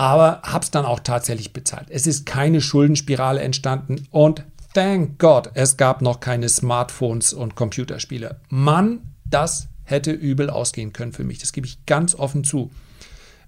Aber 0.00 0.40
habe 0.44 0.64
es 0.64 0.70
dann 0.70 0.86
auch 0.86 1.00
tatsächlich 1.00 1.52
bezahlt. 1.52 1.88
Es 1.90 2.06
ist 2.06 2.24
keine 2.24 2.62
Schuldenspirale 2.62 3.42
entstanden 3.42 4.08
und 4.10 4.44
thank 4.72 5.18
God, 5.18 5.50
es 5.52 5.76
gab 5.76 6.00
noch 6.00 6.20
keine 6.20 6.48
Smartphones 6.48 7.34
und 7.34 7.54
Computerspiele. 7.54 8.40
Mann, 8.48 9.02
das 9.26 9.68
hätte 9.84 10.12
übel 10.12 10.48
ausgehen 10.48 10.94
können 10.94 11.12
für 11.12 11.24
mich. 11.24 11.38
Das 11.40 11.52
gebe 11.52 11.66
ich 11.66 11.84
ganz 11.84 12.14
offen 12.14 12.44
zu. 12.44 12.70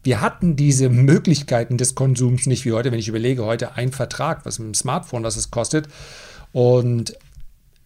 Wir 0.03 0.21
hatten 0.21 0.55
diese 0.55 0.91
Möglichkeiten 0.91 1.79
des 1.79 1.95
Konsums 1.95 2.45
nicht 2.45 2.67
wie 2.67 2.73
heute, 2.73 2.93
wenn 2.93 2.99
ich 2.99 3.09
überlege, 3.09 3.47
heute 3.47 3.77
ein 3.77 3.91
Vertrag, 3.91 4.45
was 4.45 4.59
mit 4.59 4.67
dem 4.67 4.75
Smartphone, 4.75 5.25
was 5.25 5.37
es 5.37 5.51
kostet. 5.51 5.89
Und 6.53 7.17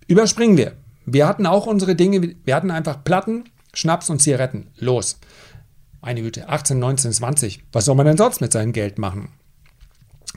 überspringen 0.08 0.56
wir. 0.56 0.72
Wir 1.04 1.28
hatten 1.28 1.46
auch 1.46 1.66
unsere 1.66 1.94
Dinge, 1.94 2.34
wir 2.44 2.56
hatten 2.56 2.72
einfach 2.72 3.04
Platten, 3.04 3.44
Schnaps 3.74 4.10
und 4.10 4.20
Zigaretten. 4.20 4.66
Los. 4.76 5.20
Meine 6.06 6.22
Güte, 6.22 6.48
18, 6.48 6.78
19, 6.78 7.12
20. 7.14 7.64
Was 7.72 7.86
soll 7.86 7.96
man 7.96 8.06
denn 8.06 8.16
sonst 8.16 8.40
mit 8.40 8.52
seinem 8.52 8.72
Geld 8.72 8.96
machen? 8.96 9.30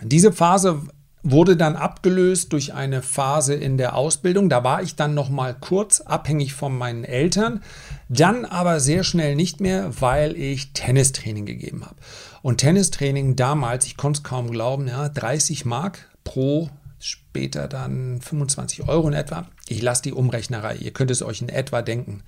Diese 0.02 0.32
Phase 0.32 0.82
wurde 1.22 1.56
dann 1.56 1.76
abgelöst 1.76 2.54
durch 2.54 2.74
eine 2.74 3.04
Phase 3.04 3.54
in 3.54 3.78
der 3.78 3.96
Ausbildung. 3.96 4.50
Da 4.50 4.64
war 4.64 4.82
ich 4.82 4.96
dann 4.96 5.14
noch 5.14 5.30
mal 5.30 5.54
kurz 5.54 6.02
abhängig 6.02 6.56
von 6.56 6.76
meinen 6.76 7.04
Eltern, 7.04 7.62
dann 8.08 8.46
aber 8.46 8.80
sehr 8.80 9.04
schnell 9.04 9.36
nicht 9.36 9.62
mehr, 9.62 10.02
weil 10.02 10.36
ich 10.36 10.74
Tennistraining 10.74 11.46
gegeben 11.46 11.86
habe. 11.86 11.98
Und 12.42 12.58
Tennistraining 12.58 13.36
damals, 13.36 13.86
ich 13.86 13.96
konnte 13.96 14.22
es 14.22 14.24
kaum 14.24 14.50
glauben, 14.50 14.88
ja, 14.88 15.08
30 15.08 15.66
Mark 15.66 16.10
pro, 16.24 16.72
später 16.98 17.68
dann 17.68 18.22
25 18.22 18.90
Euro 18.90 19.08
in 19.08 19.14
etwa. 19.14 19.46
Ich 19.68 19.84
lasse 19.84 20.02
die 20.02 20.14
Umrechnerei, 20.14 20.78
ihr 20.78 20.94
könnt 20.94 21.12
es 21.12 21.22
euch 21.22 21.44
in 21.44 21.50
etwa 21.50 21.84
denken. 21.84 22.24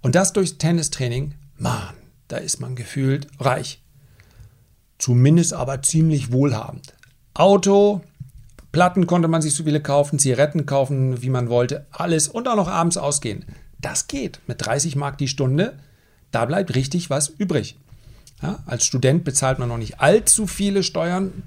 Und 0.00 0.14
das 0.14 0.32
durch 0.32 0.56
Tennistraining, 0.56 1.34
Mann, 1.58 1.92
da 2.32 2.38
ist 2.38 2.60
man 2.60 2.74
gefühlt 2.74 3.26
reich. 3.38 3.82
Zumindest 4.98 5.52
aber 5.52 5.82
ziemlich 5.82 6.32
wohlhabend. 6.32 6.94
Auto, 7.34 8.02
Platten 8.72 9.06
konnte 9.06 9.28
man 9.28 9.42
sich 9.42 9.54
so 9.54 9.64
viele 9.64 9.82
kaufen, 9.82 10.18
Zigaretten 10.18 10.64
kaufen, 10.64 11.20
wie 11.20 11.28
man 11.28 11.50
wollte, 11.50 11.86
alles 11.90 12.28
und 12.28 12.48
auch 12.48 12.56
noch 12.56 12.68
abends 12.68 12.96
ausgehen. 12.96 13.44
Das 13.80 14.08
geht 14.08 14.40
mit 14.46 14.64
30 14.64 14.96
Mark 14.96 15.18
die 15.18 15.28
Stunde. 15.28 15.78
Da 16.30 16.46
bleibt 16.46 16.74
richtig 16.74 17.10
was 17.10 17.28
übrig. 17.28 17.76
Ja, 18.40 18.60
als 18.64 18.86
Student 18.86 19.24
bezahlt 19.24 19.58
man 19.58 19.68
noch 19.68 19.76
nicht 19.76 20.00
allzu 20.00 20.46
viele 20.46 20.82
Steuern. 20.82 21.42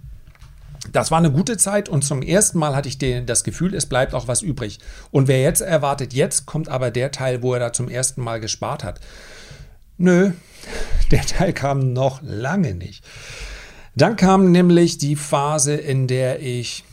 Das 0.92 1.10
war 1.10 1.18
eine 1.18 1.32
gute 1.32 1.58
Zeit 1.58 1.90
und 1.90 2.04
zum 2.04 2.22
ersten 2.22 2.60
Mal 2.60 2.76
hatte 2.76 2.90
ich 2.90 3.00
den, 3.00 3.26
das 3.26 3.44
Gefühl, 3.44 3.74
es 3.74 3.88
bleibt 3.88 4.14
auch 4.14 4.28
was 4.28 4.44
übrig. 4.44 4.78
Und 5.10 5.28
wer 5.28 5.42
jetzt 5.42 5.62
erwartet, 5.62 6.14
jetzt 6.14 6.46
kommt 6.46 6.70
aber 6.70 6.92
der 6.92 7.12
Teil, 7.12 7.42
wo 7.42 7.54
er 7.56 7.60
da 7.60 7.74
zum 7.74 7.90
ersten 7.90 8.22
Mal 8.22 8.40
gespart 8.40 8.84
hat. 8.84 9.00
Nö, 9.98 10.32
der 11.12 11.26
Teil 11.26 11.54
kam 11.54 11.94
noch 11.94 12.22
lange 12.22 12.76
nicht. 12.76 13.04
Dann 13.96 14.16
kam 14.18 14.52
nämlich 14.52 14.98
die 14.98 15.16
Phase, 15.16 15.74
in 15.74 16.08
der 16.08 16.42
ich 16.42 16.84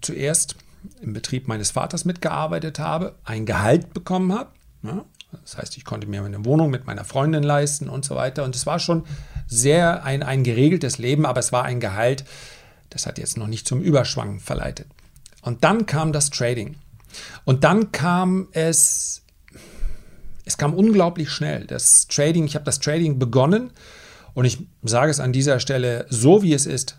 zuerst 0.00 0.56
im 1.00 1.12
Betrieb 1.12 1.46
meines 1.46 1.70
Vaters 1.70 2.04
mitgearbeitet 2.04 2.78
habe, 2.78 3.14
ein 3.24 3.46
Gehalt 3.46 3.92
bekommen 3.94 4.32
habe. 4.32 4.50
Ja, 4.82 5.04
das 5.42 5.58
heißt, 5.58 5.76
ich 5.76 5.84
konnte 5.84 6.08
mir 6.08 6.24
eine 6.24 6.44
Wohnung 6.44 6.70
mit 6.70 6.86
meiner 6.86 7.04
Freundin 7.04 7.42
leisten 7.42 7.88
und 7.88 8.04
so 8.04 8.16
weiter. 8.16 8.44
Und 8.44 8.56
es 8.56 8.66
war 8.66 8.78
schon 8.78 9.04
sehr 9.46 10.04
ein, 10.04 10.22
ein 10.22 10.42
geregeltes 10.42 10.98
Leben, 10.98 11.26
aber 11.26 11.40
es 11.40 11.52
war 11.52 11.64
ein 11.64 11.80
Gehalt, 11.80 12.24
das 12.88 13.06
hat 13.06 13.18
jetzt 13.18 13.36
noch 13.36 13.46
nicht 13.46 13.68
zum 13.68 13.80
Überschwang 13.80 14.40
verleitet. 14.40 14.88
Und 15.42 15.62
dann 15.64 15.86
kam 15.86 16.12
das 16.12 16.30
Trading. 16.30 16.76
Und 17.44 17.64
dann 17.64 17.92
kam 17.92 18.48
es, 18.52 19.22
es 20.50 20.58
kam 20.58 20.74
unglaublich 20.74 21.30
schnell. 21.30 21.64
Das 21.66 22.08
Trading, 22.08 22.44
ich 22.44 22.56
habe 22.56 22.64
das 22.64 22.80
Trading 22.80 23.20
begonnen 23.20 23.70
und 24.34 24.44
ich 24.44 24.58
sage 24.82 25.10
es 25.10 25.20
an 25.20 25.32
dieser 25.32 25.60
Stelle 25.60 26.06
so, 26.08 26.42
wie 26.42 26.52
es 26.52 26.66
ist. 26.66 26.98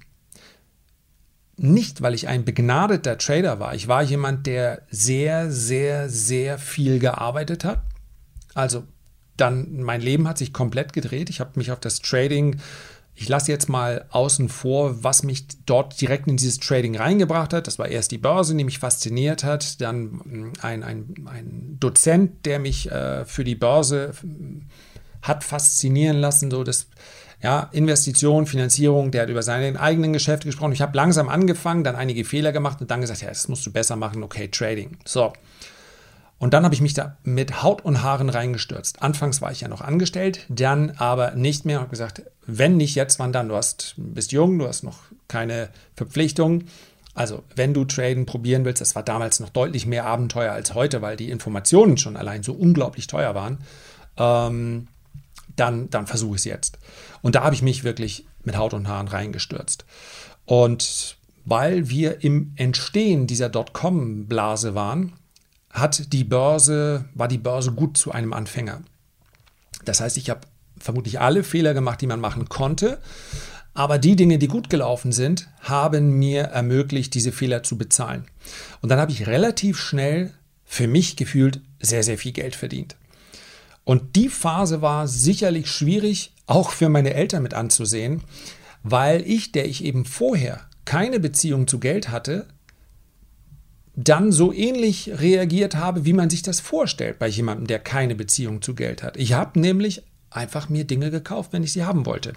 Nicht, 1.58 2.01
weil 2.01 2.13
ich 2.13 2.29
ein 2.29 2.46
begnadeter 2.46 3.17
Trader 3.17 3.60
war. 3.60 3.75
Ich 3.75 3.89
war 3.89 4.03
jemand, 4.03 4.48
der 4.48 4.84
sehr, 4.89 5.51
sehr, 5.51 6.10
sehr 6.10 6.58
viel 6.58 7.00
gearbeitet 7.00 7.65
hat. 7.65 7.81
Also 8.53 8.84
dann, 9.36 9.81
mein 9.81 10.00
Leben 10.00 10.29
hat 10.29 10.38
sich 10.38 10.53
komplett 10.53 10.93
gedreht. 10.93 11.29
Ich 11.29 11.41
habe 11.41 11.51
mich 11.55 11.72
auf 11.72 11.79
das 11.81 12.00
Trading 12.00 12.58
ich 13.21 13.29
lasse 13.29 13.51
jetzt 13.51 13.69
mal 13.69 14.05
außen 14.09 14.49
vor, 14.49 15.03
was 15.03 15.21
mich 15.21 15.45
dort 15.67 16.01
direkt 16.01 16.27
in 16.27 16.37
dieses 16.37 16.59
Trading 16.59 16.97
reingebracht 16.97 17.53
hat. 17.53 17.67
Das 17.67 17.77
war 17.77 17.87
erst 17.87 18.09
die 18.09 18.17
Börse, 18.17 18.55
die 18.55 18.63
mich 18.63 18.79
fasziniert 18.79 19.43
hat, 19.43 19.79
dann 19.79 20.05
mm, 20.05 20.53
ein, 20.61 20.81
ein, 20.81 21.13
ein 21.27 21.77
Dozent, 21.79 22.47
der 22.47 22.57
mich 22.57 22.89
äh, 22.89 23.23
für 23.25 23.43
die 23.43 23.53
Börse 23.53 24.13
mm, 24.23 24.61
hat 25.21 25.43
faszinieren 25.43 26.17
lassen, 26.17 26.49
so 26.49 26.63
das 26.63 26.87
ja, 27.43 27.69
Investition, 27.73 28.47
Finanzierung, 28.47 29.11
der 29.11 29.23
hat 29.23 29.29
über 29.29 29.43
seine 29.43 29.79
eigenen 29.79 30.13
Geschäfte 30.13 30.47
gesprochen. 30.47 30.73
Ich 30.73 30.81
habe 30.81 30.97
langsam 30.97 31.29
angefangen, 31.29 31.83
dann 31.83 31.95
einige 31.95 32.25
Fehler 32.25 32.51
gemacht 32.51 32.81
und 32.81 32.89
dann 32.89 33.01
gesagt, 33.01 33.21
ja, 33.21 33.29
das 33.29 33.47
musst 33.47 33.65
du 33.67 33.71
besser 33.71 33.97
machen, 33.97 34.23
okay, 34.23 34.47
Trading. 34.47 34.97
So, 35.05 35.31
und 36.41 36.55
dann 36.55 36.63
habe 36.63 36.74
ich 36.74 36.81
mich 36.81 36.95
da 36.95 37.17
mit 37.24 37.62
Haut 37.62 37.86
und 37.86 38.01
Haaren 38.01 38.27
reingestürzt. 38.27 39.03
Anfangs 39.03 39.43
war 39.43 39.51
ich 39.51 39.62
ja 39.62 39.67
noch 39.67 39.81
angestellt, 39.81 40.48
dann 40.50 40.89
aber 40.98 41.36
nicht 41.36 41.65
mehr. 41.65 41.81
Habe 41.81 41.91
gesagt, 41.91 42.24
wenn 42.48 42.77
nicht 42.77 42.95
jetzt, 42.95 43.19
wann 43.19 43.31
dann? 43.31 43.50
Du 43.50 43.55
hast, 43.55 43.93
bist 43.95 44.31
jung, 44.31 44.57
du 44.57 44.67
hast 44.67 44.81
noch 44.83 44.98
keine 45.27 45.69
Verpflichtungen. 45.95 46.67
Also, 47.13 47.43
wenn 47.55 47.75
du 47.75 47.86
Traden 47.86 48.25
probieren 48.25 48.65
willst, 48.65 48.81
das 48.81 48.95
war 48.95 49.03
damals 49.03 49.39
noch 49.39 49.50
deutlich 49.50 49.86
mehr 49.86 50.07
Abenteuer 50.07 50.51
als 50.51 50.74
heute, 50.74 51.03
weil 51.03 51.15
die 51.15 51.29
Informationen 51.29 51.98
schon 51.98 52.17
allein 52.17 52.41
so 52.41 52.53
unglaublich 52.53 53.05
teuer 53.05 53.36
waren, 53.36 53.60
ähm, 54.17 54.88
dann, 55.55 55.91
dann 55.91 56.07
versuche 56.07 56.38
ich 56.38 56.41
es 56.41 56.45
jetzt. 56.45 56.79
Und 57.21 57.36
da 57.36 57.43
habe 57.43 57.53
ich 57.53 57.62
mich 57.62 57.83
wirklich 57.83 58.25
mit 58.43 58.57
Haut 58.57 58.74
und 58.74 58.88
Haaren 58.88 59.10
reingestürzt. 59.10 59.86
Und 60.45 61.17
weil 61.45 61.88
wir 61.91 62.24
im 62.24 62.53
Entstehen 62.55 63.27
dieser 63.27 63.50
Dotcom-Blase 63.50 64.74
waren, 64.74 65.13
hat 65.73 66.13
die 66.13 66.23
Börse, 66.23 67.05
war 67.13 67.27
die 67.27 67.37
Börse 67.37 67.71
gut 67.71 67.97
zu 67.97 68.11
einem 68.11 68.33
Anfänger. 68.33 68.81
Das 69.85 70.01
heißt, 70.01 70.17
ich 70.17 70.29
habe 70.29 70.41
vermutlich 70.77 71.19
alle 71.19 71.43
Fehler 71.43 71.73
gemacht, 71.73 72.01
die 72.01 72.07
man 72.07 72.19
machen 72.19 72.49
konnte. 72.49 72.99
Aber 73.73 73.97
die 73.97 74.15
Dinge, 74.15 74.37
die 74.37 74.47
gut 74.47 74.69
gelaufen 74.69 75.11
sind, 75.11 75.47
haben 75.61 76.19
mir 76.19 76.43
ermöglicht, 76.43 77.13
diese 77.13 77.31
Fehler 77.31 77.63
zu 77.63 77.77
bezahlen. 77.77 78.25
Und 78.81 78.89
dann 78.89 78.99
habe 78.99 79.11
ich 79.11 79.27
relativ 79.27 79.79
schnell 79.79 80.33
für 80.65 80.87
mich 80.87 81.15
gefühlt 81.15 81.61
sehr, 81.79 82.03
sehr 82.03 82.17
viel 82.17 82.33
Geld 82.33 82.55
verdient. 82.55 82.95
Und 83.83 84.15
die 84.15 84.29
Phase 84.29 84.81
war 84.81 85.07
sicherlich 85.07 85.69
schwierig, 85.69 86.33
auch 86.47 86.71
für 86.71 86.89
meine 86.89 87.13
Eltern 87.13 87.43
mit 87.43 87.53
anzusehen, 87.53 88.21
weil 88.83 89.21
ich, 89.21 89.51
der 89.51 89.67
ich 89.67 89.83
eben 89.83 90.05
vorher 90.05 90.61
keine 90.85 91.19
Beziehung 91.19 91.67
zu 91.67 91.79
Geld 91.79 92.09
hatte, 92.09 92.47
dann 94.03 94.31
so 94.31 94.53
ähnlich 94.53 95.12
reagiert 95.20 95.75
habe, 95.75 96.05
wie 96.05 96.13
man 96.13 96.29
sich 96.29 96.41
das 96.41 96.60
vorstellt 96.60 97.20
bei 97.20 97.27
jemandem, 97.27 97.67
der 97.67 97.79
keine 97.79 98.15
Beziehung 98.15 98.62
zu 98.62 98.75
Geld 98.75 99.03
hat. 99.03 99.17
Ich 99.17 99.34
habe 99.34 99.60
nämlich 99.60 100.03
einfach 100.29 100.70
mir 100.70 100.86
Dinge 100.86 101.12
gekauft, 101.12 101.53
wenn 101.53 101.63
ich 101.63 101.74
sie 101.74 101.84
haben 101.84 102.05
wollte. 102.05 102.34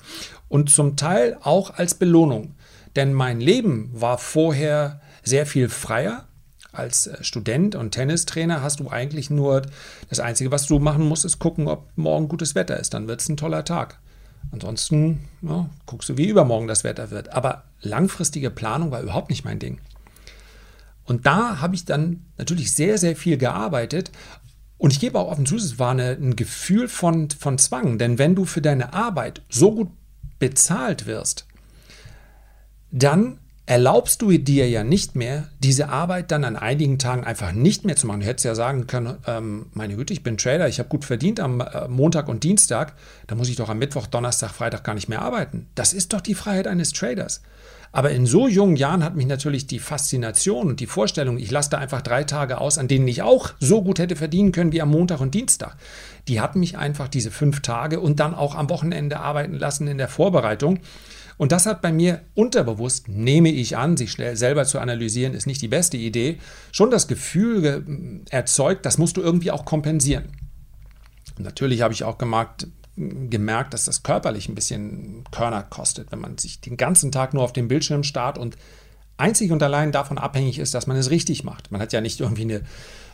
Und 0.49 0.71
zum 0.71 0.97
Teil 0.97 1.39
auch 1.43 1.71
als 1.71 1.95
Belohnung. 1.95 2.55
Denn 2.97 3.13
mein 3.13 3.41
Leben 3.41 3.91
war 3.93 4.19
vorher 4.19 5.01
sehr 5.23 5.47
viel 5.47 5.69
freier. 5.69 6.27
Als 6.73 7.07
äh, 7.07 7.23
Student 7.23 7.77
und 7.77 7.93
Tennistrainer 7.93 8.63
hast 8.63 8.81
du 8.81 8.89
eigentlich 8.89 9.31
nur 9.31 9.63
das 10.09 10.21
Einzige, 10.21 10.51
was 10.51 10.67
du 10.67 10.79
machen 10.79 11.07
musst, 11.07 11.25
ist 11.25 11.39
gucken, 11.39 11.69
ob 11.69 11.89
morgen 11.97 12.29
gutes 12.29 12.55
Wetter 12.55 12.79
ist. 12.79 12.95
Dann 12.95 13.09
wird 13.09 13.21
es 13.21 13.29
ein 13.29 13.37
toller 13.37 13.65
Tag. 13.65 14.01
Ansonsten 14.51 15.29
ja, 15.43 15.69
guckst 15.87 16.09
du, 16.09 16.17
wie 16.17 16.29
übermorgen 16.29 16.69
das 16.69 16.85
Wetter 16.85 17.11
wird. 17.11 17.33
Aber 17.33 17.65
langfristige 17.81 18.51
Planung 18.51 18.91
war 18.91 19.03
überhaupt 19.03 19.31
nicht 19.31 19.45
mein 19.45 19.59
Ding. 19.59 19.81
Und 21.05 21.27
da 21.27 21.61
habe 21.61 21.75
ich 21.75 21.85
dann 21.85 22.25
natürlich 22.39 22.73
sehr, 22.73 22.99
sehr 22.99 23.17
viel 23.17 23.37
gearbeitet. 23.37 24.11
Und 24.79 24.93
ich 24.93 25.01
gebe 25.01 25.19
auch 25.19 25.31
offen 25.31 25.47
zu, 25.47 25.57
es 25.57 25.79
war 25.79 25.93
eine, 25.93 26.13
ein 26.13 26.37
Gefühl 26.37 26.89
von, 26.89 27.31
von 27.31 27.59
Zwang. 27.59 27.99
Denn 27.99 28.19
wenn 28.19 28.35
du 28.35 28.45
für 28.45 28.63
deine 28.63 28.93
Arbeit 28.93 29.43
so 29.49 29.75
gut 29.75 29.91
bezahlt 30.39 31.07
wirst, 31.07 31.47
dann 32.91 33.39
erlaubst 33.67 34.21
du 34.21 34.31
dir 34.37 34.69
ja 34.69 34.85
nicht 34.85 35.17
mehr, 35.17 35.49
diese 35.61 35.89
Arbeit 35.89 36.31
dann 36.31 36.45
an 36.45 36.57
einigen 36.57 36.99
Tagen 36.99 37.25
einfach 37.25 37.53
nicht 37.53 37.85
mehr 37.85 37.97
zu 37.97 38.07
machen. 38.07 38.21
Du 38.21 38.27
hättest 38.27 38.45
ja 38.45 38.55
sagen 38.55 38.87
können, 38.87 39.17
ähm, 39.27 39.67
meine 39.73 39.97
Güte, 39.97 40.13
ich 40.13 40.23
bin 40.23 40.37
Trader, 40.37 40.69
ich 40.69 40.79
habe 40.79 40.91
gut 40.91 41.05
verdient 41.05 41.41
am 41.41 41.61
äh, 41.61 41.89
Montag 41.89 42.29
und 42.29 42.45
Dienstag, 42.45 42.95
da 43.27 43.35
muss 43.35 43.49
ich 43.49 43.57
doch 43.57 43.71
am 43.71 43.79
Mittwoch, 43.79 44.07
Donnerstag, 44.07 44.51
Freitag 44.51 44.85
gar 44.85 44.95
nicht 44.95 45.09
mehr 45.09 45.23
arbeiten. 45.23 45.67
Das 45.75 45.95
ist 45.95 46.13
doch 46.13 46.21
die 46.21 46.35
Freiheit 46.35 46.67
eines 46.67 46.93
Traders. 46.93 47.41
Aber 47.91 48.11
in 48.11 48.27
so 48.27 48.49
jungen 48.49 48.75
Jahren 48.75 49.05
hat 49.05 49.15
mich 49.15 49.27
natürlich 49.27 49.69
die 49.69 49.79
Faszination 49.79 50.67
und 50.67 50.81
die 50.81 50.89
Vorstellung, 50.89 51.39
ich 51.39 51.53
lasse 51.53 51.71
da 51.71 51.79
einfach 51.79 52.03
drei 52.03 52.25
Tage 52.25 52.59
aus, 52.59 52.77
an 52.77 52.89
denen 52.89 53.07
ich 53.07 53.23
auch 53.23 53.51
so 53.61 53.83
gut 53.83 54.01
hätte 54.01 54.17
verdienen 54.17 54.51
können 54.51 54.73
wie 54.73 54.83
am 54.83 54.91
Montag 54.91 55.21
und 55.21 55.33
Dienstag. 55.33 55.77
Die 56.27 56.41
hat 56.41 56.57
mich 56.57 56.77
einfach 56.77 57.07
diese 57.07 57.31
fünf 57.31 57.61
Tage 57.61 58.01
und 58.01 58.19
dann 58.19 58.35
auch 58.35 58.57
am 58.57 58.69
Wochenende 58.69 59.21
arbeiten 59.21 59.55
lassen 59.55 59.87
in 59.87 59.97
der 59.97 60.09
Vorbereitung. 60.09 60.81
Und 61.37 61.53
das 61.53 61.67
hat 61.67 61.83
bei 61.83 61.93
mir 61.93 62.21
unterbewusst, 62.35 63.09
nehme 63.09 63.51
ich 63.51 63.77
an, 63.77 63.97
sich 63.97 64.13
schnell 64.13 64.37
selber 64.37 64.65
zu 64.65 64.79
analysieren, 64.79 65.35
ist 65.35 65.47
nicht 65.47 65.63
die 65.63 65.69
beste 65.69 65.97
Idee, 65.97 66.39
schon 66.73 66.91
das 66.91 67.09
Gefühl 67.09 68.25
erzeugt, 68.31 68.87
das 68.87 68.99
musst 68.99 69.17
du 69.17 69.21
irgendwie 69.21 69.51
auch 69.51 69.65
kompensieren. 69.65 70.27
Natürlich 71.39 71.83
habe 71.83 71.93
ich 71.93 72.05
auch 72.05 72.19
gemerkt, 72.19 72.69
gemerkt, 72.97 73.75
dass 73.75 73.87
das 73.87 74.05
körperlich 74.05 74.49
ein 74.49 74.55
bisschen 74.55 75.25
Körner 75.33 75.63
kostet, 75.65 76.13
wenn 76.13 76.21
man 76.21 76.39
sich 76.39 76.61
den 76.61 76.77
ganzen 76.77 77.11
Tag 77.11 77.35
nur 77.35 77.43
auf 77.43 77.53
dem 77.53 77.67
Bildschirm 77.67 78.05
starrt 78.05 78.39
und 78.39 78.57
einzig 79.17 79.51
und 79.51 79.63
allein 79.63 79.93
davon 79.93 80.19
abhängig 80.19 80.59
ist, 80.59 80.75
dass 80.75 80.87
man 80.87 80.97
es 80.97 81.11
richtig 81.11 81.45
macht. 81.45 81.73
Man 81.73 81.81
hat 81.81 81.93
ja 81.93 82.01
nicht 82.01 82.21
irgendwie 82.21 82.43
eine, 82.43 82.63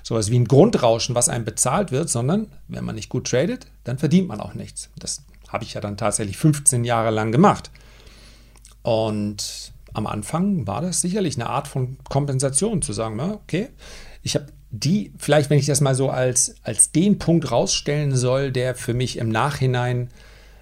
sowas 0.02 0.30
wie 0.30 0.38
ein 0.38 0.48
Grundrauschen, 0.48 1.14
was 1.14 1.28
einem 1.28 1.44
bezahlt 1.44 1.92
wird, 1.92 2.10
sondern 2.10 2.48
wenn 2.68 2.84
man 2.84 2.94
nicht 2.94 3.08
gut 3.08 3.28
tradet, 3.28 3.66
dann 3.84 3.98
verdient 3.98 4.28
man 4.28 4.40
auch 4.40 4.54
nichts. 4.54 4.90
Das 4.98 5.22
habe 5.48 5.64
ich 5.64 5.74
ja 5.74 5.80
dann 5.80 5.96
tatsächlich 5.96 6.36
15 6.36 6.84
Jahre 6.84 7.10
lang 7.10 7.32
gemacht. 7.32 7.70
Und 8.82 9.72
am 9.92 10.06
Anfang 10.06 10.66
war 10.66 10.80
das 10.80 11.00
sicherlich 11.00 11.36
eine 11.36 11.48
Art 11.48 11.68
von 11.68 11.98
Kompensation, 12.08 12.82
zu 12.82 12.92
sagen, 12.92 13.20
okay, 13.20 13.68
ich 14.22 14.34
habe 14.34 14.46
die, 14.70 15.12
vielleicht 15.18 15.50
wenn 15.50 15.58
ich 15.58 15.66
das 15.66 15.80
mal 15.80 15.94
so 15.94 16.10
als, 16.10 16.54
als 16.62 16.92
den 16.92 17.18
Punkt 17.18 17.50
rausstellen 17.50 18.14
soll, 18.16 18.52
der 18.52 18.74
für 18.74 18.94
mich 18.94 19.18
im 19.18 19.28
Nachhinein 19.28 20.10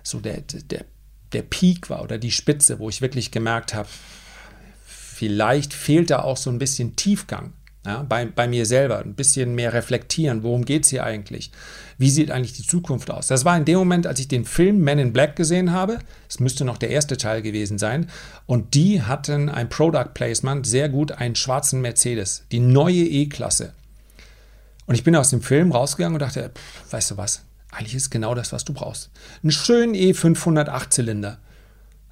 so 0.03 0.21
der, 0.21 0.41
der, 0.41 0.85
der 1.33 1.43
Peak 1.43 1.91
war 1.91 2.03
oder 2.03 2.17
die 2.17 2.31
Spitze, 2.31 2.79
wo 2.79 2.89
ich 2.89 3.03
wirklich 3.03 3.31
gemerkt 3.31 3.75
habe, 3.75 3.89
vielleicht 4.87 5.75
fehlt 5.75 6.11
da 6.11 6.23
auch 6.23 6.39
so 6.39 6.49
ein 6.49 6.59
bisschen 6.59 6.97
Tiefgang. 6.97 7.53
Ja, 7.89 8.03
bei, 8.03 8.27
bei 8.27 8.47
mir 8.47 8.67
selber 8.67 8.99
ein 8.99 9.15
bisschen 9.15 9.55
mehr 9.55 9.73
reflektieren, 9.73 10.43
worum 10.43 10.67
geht 10.67 10.85
es 10.85 10.91
hier 10.91 11.05
eigentlich? 11.05 11.51
Wie 11.97 12.11
sieht 12.11 12.31
eigentlich 12.31 12.53
die 12.53 12.67
Zukunft 12.67 13.11
aus? 13.11 13.29
Das 13.29 13.47
war 13.47 13.57
in 13.57 13.65
dem 13.65 13.79
Moment, 13.79 14.07
als 14.07 14.21
ich 14.21 14.29
den 14.29 14.45
Film 14.45 14.85
Men 14.85 14.99
in 14.99 15.15
Black 15.15 15.37
gesehen 15.37 15.73
habe, 15.73 15.99
es 16.29 16.39
müsste 16.39 16.67
noch 16.67 16.77
der 16.77 16.91
erste 16.91 17.17
Teil 17.17 17.41
gewesen 17.41 17.79
sein, 17.79 18.11
und 18.45 18.75
die 18.75 19.01
hatten 19.01 19.49
ein 19.49 19.71
Product 19.71 20.11
Placement, 20.13 20.67
sehr 20.67 20.91
gut, 20.91 21.13
einen 21.13 21.35
schwarzen 21.35 21.81
Mercedes, 21.81 22.45
die 22.53 22.61
neue 22.61 23.05
E-Klasse. 23.05 23.73
Und 24.85 24.95
ich 24.95 25.03
bin 25.03 25.17
aus 25.17 25.31
dem 25.31 25.41
Film 25.41 25.73
rausgegangen 25.73 26.17
und 26.17 26.21
dachte, 26.21 26.51
pff, 26.55 26.93
weißt 26.93 27.13
du 27.13 27.17
was, 27.17 27.47
eigentlich 27.71 27.95
ist 27.95 28.11
genau 28.11 28.35
das, 28.35 28.53
was 28.53 28.67
du 28.67 28.75
brauchst. 28.75 29.11
Einen 29.43 29.51
schönen 29.51 29.95
E500 29.95 30.69
8-Zylinder. 30.69 31.39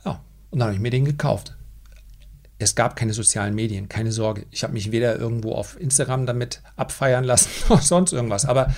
Ja, 0.07 0.21
und 0.51 0.59
dann 0.59 0.69
habe 0.69 0.75
ich 0.75 0.81
mir 0.81 0.91
den 0.91 1.05
gekauft. 1.05 1.55
Es 2.59 2.75
gab 2.75 2.97
keine 2.97 3.13
sozialen 3.13 3.55
Medien, 3.55 3.89
keine 3.89 4.13
Sorge. 4.13 4.47
Ich 4.51 4.63
habe 4.63 4.73
mich 4.73 4.91
weder 4.91 5.17
irgendwo 5.17 5.53
auf 5.53 5.79
Instagram 5.81 6.27
damit 6.27 6.63
abfeiern 6.77 7.25
lassen 7.25 7.51
noch 7.69 7.83
sonst 7.83 8.13
irgendwas. 8.13 8.47
Aber 8.47 8.75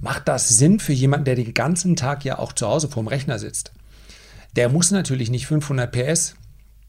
macht 0.00 0.28
das 0.28 0.48
Sinn 0.48 0.80
für 0.80 0.92
jemanden, 0.92 1.24
der 1.24 1.36
den 1.36 1.54
ganzen 1.54 1.96
Tag 1.96 2.24
ja 2.24 2.38
auch 2.38 2.52
zu 2.52 2.66
Hause 2.66 2.88
vorm 2.88 3.08
Rechner 3.08 3.38
sitzt? 3.38 3.72
Der 4.54 4.68
muss 4.68 4.90
natürlich 4.90 5.30
nicht 5.30 5.46
500 5.46 5.90
PS 5.90 6.34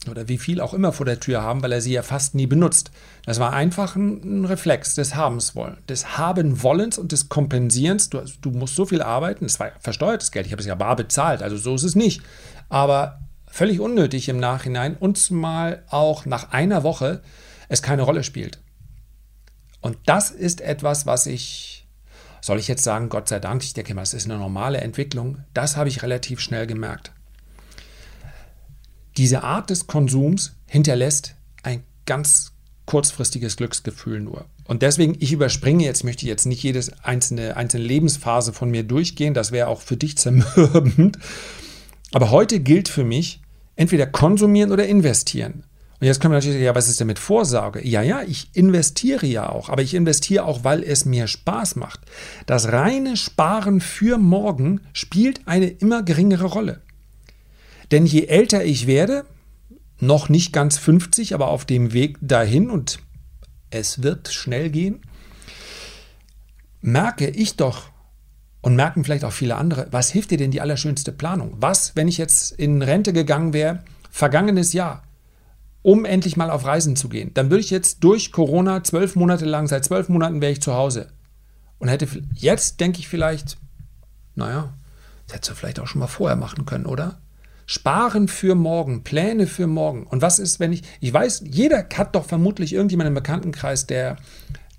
oder 0.09 0.27
wie 0.27 0.37
viel 0.37 0.61
auch 0.61 0.73
immer 0.73 0.93
vor 0.93 1.05
der 1.05 1.19
Tür 1.19 1.41
haben, 1.41 1.61
weil 1.61 1.71
er 1.71 1.81
sie 1.81 1.93
ja 1.93 2.01
fast 2.01 2.35
nie 2.35 2.47
benutzt. 2.47 2.91
Das 3.25 3.39
war 3.39 3.53
einfach 3.53 3.95
ein, 3.95 4.45
Reflex 4.45 4.95
des 4.95 5.15
Habenswollens, 5.15 5.79
des 5.87 6.17
Habenwollens 6.17 6.97
und 6.97 7.11
des 7.11 7.29
Kompensierens. 7.29 8.09
Du, 8.09 8.21
du 8.41 8.51
musst 8.51 8.75
so 8.75 8.85
viel 8.85 9.01
arbeiten, 9.01 9.45
es 9.45 9.59
war 9.59 9.71
versteuertes 9.79 10.31
Geld, 10.31 10.45
ich 10.45 10.51
habe 10.51 10.61
es 10.61 10.67
ja 10.67 10.75
bar 10.75 10.95
bezahlt, 10.95 11.41
also 11.41 11.57
so 11.57 11.75
ist 11.75 11.83
es 11.83 11.95
nicht. 11.95 12.21
Aber 12.69 13.19
völlig 13.57 13.79
unnötig 13.79 14.29
im 14.29 14.39
Nachhinein 14.39 14.95
und 14.95 15.31
mal 15.31 15.83
auch 15.89 16.27
nach 16.27 16.51
einer 16.51 16.83
Woche 16.83 17.23
es 17.69 17.81
keine 17.81 18.03
Rolle 18.03 18.23
spielt. 18.23 18.59
Und 19.81 19.97
das 20.05 20.29
ist 20.29 20.61
etwas, 20.61 21.07
was 21.07 21.25
ich, 21.25 21.87
soll 22.39 22.59
ich 22.59 22.67
jetzt 22.67 22.83
sagen, 22.83 23.09
Gott 23.09 23.27
sei 23.27 23.39
Dank, 23.39 23.63
ich 23.63 23.73
denke 23.73 23.95
mal, 23.95 24.03
es 24.03 24.13
ist 24.13 24.25
eine 24.25 24.37
normale 24.37 24.79
Entwicklung, 24.81 25.39
das 25.55 25.75
habe 25.75 25.89
ich 25.89 26.03
relativ 26.03 26.39
schnell 26.39 26.67
gemerkt. 26.67 27.13
Diese 29.17 29.43
Art 29.43 29.71
des 29.71 29.87
Konsums 29.87 30.55
hinterlässt 30.67 31.33
ein 31.63 31.83
ganz 32.05 32.53
kurzfristiges 32.85 33.57
Glücksgefühl 33.57 34.19
nur. 34.19 34.45
Und 34.65 34.83
deswegen, 34.83 35.15
ich 35.17 35.31
überspringe 35.31 35.83
jetzt, 35.83 36.03
möchte 36.03 36.27
jetzt 36.27 36.45
nicht 36.45 36.61
jedes 36.61 36.91
einzelne, 37.03 37.57
einzelne 37.57 37.85
Lebensphase 37.85 38.53
von 38.53 38.69
mir 38.69 38.83
durchgehen, 38.83 39.33
das 39.33 39.51
wäre 39.51 39.67
auch 39.67 39.81
für 39.81 39.97
dich 39.97 40.15
zermürbend. 40.15 41.17
Aber 42.11 42.29
heute 42.29 42.59
gilt 42.59 42.87
für 42.87 43.03
mich, 43.03 43.41
entweder 43.77 44.05
konsumieren 44.05 44.73
oder 44.73 44.85
investieren. 44.85 45.63
Und 45.99 46.05
jetzt 46.05 46.19
können 46.19 46.31
wir 46.31 46.37
natürlich 46.37 46.55
sagen, 46.55 46.65
ja, 46.65 46.75
was 46.75 46.89
ist 46.89 46.99
denn 46.99 47.07
mit 47.07 47.17
Vorsorge? 47.17 47.85
Ja, 47.87 48.01
ja, 48.03 48.21
ich 48.21 48.49
investiere 48.53 49.25
ja 49.25 49.49
auch, 49.49 49.69
aber 49.69 49.81
ich 49.81 49.95
investiere 49.95 50.45
auch, 50.45 50.63
weil 50.63 50.83
es 50.83 51.05
mir 51.05 51.25
Spaß 51.25 51.75
macht. 51.75 52.01
Das 52.45 52.71
reine 52.71 53.17
Sparen 53.17 53.81
für 53.81 54.17
morgen 54.19 54.81
spielt 54.93 55.47
eine 55.47 55.67
immer 55.67 56.03
geringere 56.03 56.45
Rolle. 56.45 56.81
Denn 57.91 58.05
je 58.05 58.25
älter 58.25 58.63
ich 58.63 58.85
werde, 58.85 59.25
noch 59.99 60.29
nicht 60.29 60.53
ganz 60.53 60.77
50, 60.77 61.33
aber 61.33 61.47
auf 61.47 61.65
dem 61.65 61.93
Weg 61.93 62.17
dahin 62.21 62.69
und 62.69 62.99
es 63.71 64.03
wird 64.03 64.27
schnell 64.27 64.69
gehen, 64.69 65.01
merke 66.81 67.27
ich 67.27 67.55
doch 67.55 67.89
und 68.61 68.75
merken 68.75 69.03
vielleicht 69.03 69.23
auch 69.23 69.31
viele 69.31 69.55
andere, 69.55 69.87
was 69.91 70.09
hilft 70.09 70.31
dir 70.31 70.37
denn 70.37 70.51
die 70.51 70.61
allerschönste 70.61 71.11
Planung? 71.11 71.55
Was, 71.59 71.95
wenn 71.95 72.07
ich 72.07 72.17
jetzt 72.17 72.51
in 72.51 72.81
Rente 72.81 73.13
gegangen 73.13 73.53
wäre, 73.53 73.83
vergangenes 74.09 74.73
Jahr, 74.73 75.03
um 75.83 76.05
endlich 76.05 76.37
mal 76.37 76.49
auf 76.49 76.65
Reisen 76.65 76.95
zu 76.95 77.07
gehen, 77.07 77.33
dann 77.33 77.49
würde 77.49 77.61
ich 77.61 77.69
jetzt 77.69 78.03
durch 78.03 78.31
Corona 78.31 78.83
zwölf 78.83 79.15
Monate 79.15 79.45
lang, 79.45 79.67
seit 79.67 79.85
zwölf 79.85 80.09
Monaten 80.09 80.41
wäre 80.41 80.51
ich 80.51 80.61
zu 80.61 80.73
Hause 80.73 81.07
und 81.79 81.87
hätte 81.87 82.07
jetzt, 82.33 82.79
denke 82.79 82.99
ich 82.99 83.07
vielleicht, 83.07 83.57
naja, 84.35 84.73
das 85.27 85.35
hättest 85.35 85.51
du 85.51 85.55
vielleicht 85.55 85.79
auch 85.79 85.87
schon 85.87 85.99
mal 85.99 86.07
vorher 86.07 86.35
machen 86.35 86.65
können, 86.65 86.85
oder? 86.85 87.19
Sparen 87.65 88.29
für 88.29 88.55
morgen, 88.55 89.03
Pläne 89.03 89.45
für 89.45 89.67
morgen. 89.67 90.07
Und 90.07 90.21
was 90.21 90.39
ist, 90.39 90.59
wenn 90.61 90.71
ich, 90.71 90.83
ich 91.01 91.13
weiß, 91.13 91.43
jeder 91.45 91.85
hat 91.95 92.15
doch 92.15 92.25
vermutlich 92.25 92.73
irgendjemand 92.73 93.09
im 93.09 93.13
Bekanntenkreis, 93.13 93.85
der, 93.87 94.15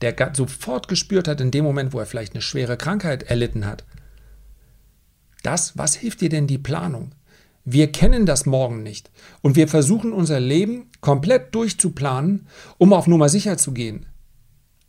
der 0.00 0.32
sofort 0.34 0.88
gespürt 0.88 1.28
hat, 1.28 1.40
in 1.40 1.50
dem 1.50 1.64
Moment, 1.64 1.92
wo 1.92 1.98
er 1.98 2.06
vielleicht 2.06 2.34
eine 2.34 2.42
schwere 2.42 2.76
Krankheit 2.76 3.24
erlitten 3.24 3.66
hat. 3.66 3.84
Das, 5.42 5.76
was 5.76 5.94
hilft 5.94 6.20
dir 6.20 6.28
denn 6.28 6.46
die 6.46 6.58
Planung? 6.58 7.12
Wir 7.64 7.92
kennen 7.92 8.24
das 8.24 8.46
morgen 8.46 8.82
nicht. 8.82 9.10
Und 9.42 9.56
wir 9.56 9.68
versuchen 9.68 10.12
unser 10.12 10.40
Leben 10.40 10.86
komplett 11.00 11.54
durchzuplanen, 11.54 12.46
um 12.78 12.92
auf 12.92 13.06
Nummer 13.06 13.28
sicher 13.28 13.58
zu 13.58 13.72
gehen. 13.72 14.06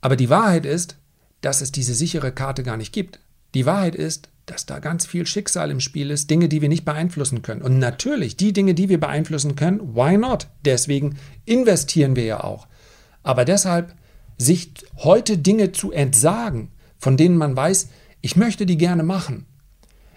Aber 0.02 0.16
die 0.16 0.30
Wahrheit 0.30 0.66
ist, 0.66 0.98
dass 1.42 1.62
es 1.62 1.72
diese 1.72 1.94
sichere 1.94 2.32
Karte 2.32 2.64
gar 2.64 2.78
nicht 2.78 2.94
gibt. 2.94 3.20
Die 3.54 3.66
Wahrheit 3.66 3.96
ist, 3.96 4.30
dass 4.46 4.66
da 4.66 4.80
ganz 4.80 5.06
viel 5.06 5.28
Schicksal 5.28 5.72
im 5.72 5.80
Spiel 5.80 6.10
ist, 6.10 6.30
Dinge, 6.30 6.50
die 6.50 6.62
wir 6.62 6.70
nicht 6.70 6.86
beeinflussen 6.86 7.42
können. 7.42 7.62
Und 7.62 7.80
natürlich, 7.80 8.38
die 8.38 8.54
Dinge, 8.54 8.74
die 8.74 8.90
wir 8.90 9.00
beeinflussen 9.00 9.56
können, 9.56 9.96
why 9.96 10.18
not? 10.18 10.48
Deswegen 10.66 11.18
investieren 11.46 12.16
wir 12.16 12.24
ja 12.24 12.44
auch. 12.44 12.68
Aber 13.24 13.46
deshalb, 13.46 13.94
sich 14.40 14.74
heute 14.98 15.38
Dinge 15.38 15.72
zu 15.72 15.92
entsagen, 15.92 16.72
von 16.98 17.18
denen 17.18 17.38
man 17.38 17.56
weiß, 17.56 17.90
ich 18.22 18.36
möchte 18.36 18.66
die 18.66 18.78
gerne 18.78 19.04
machen. 19.04 19.46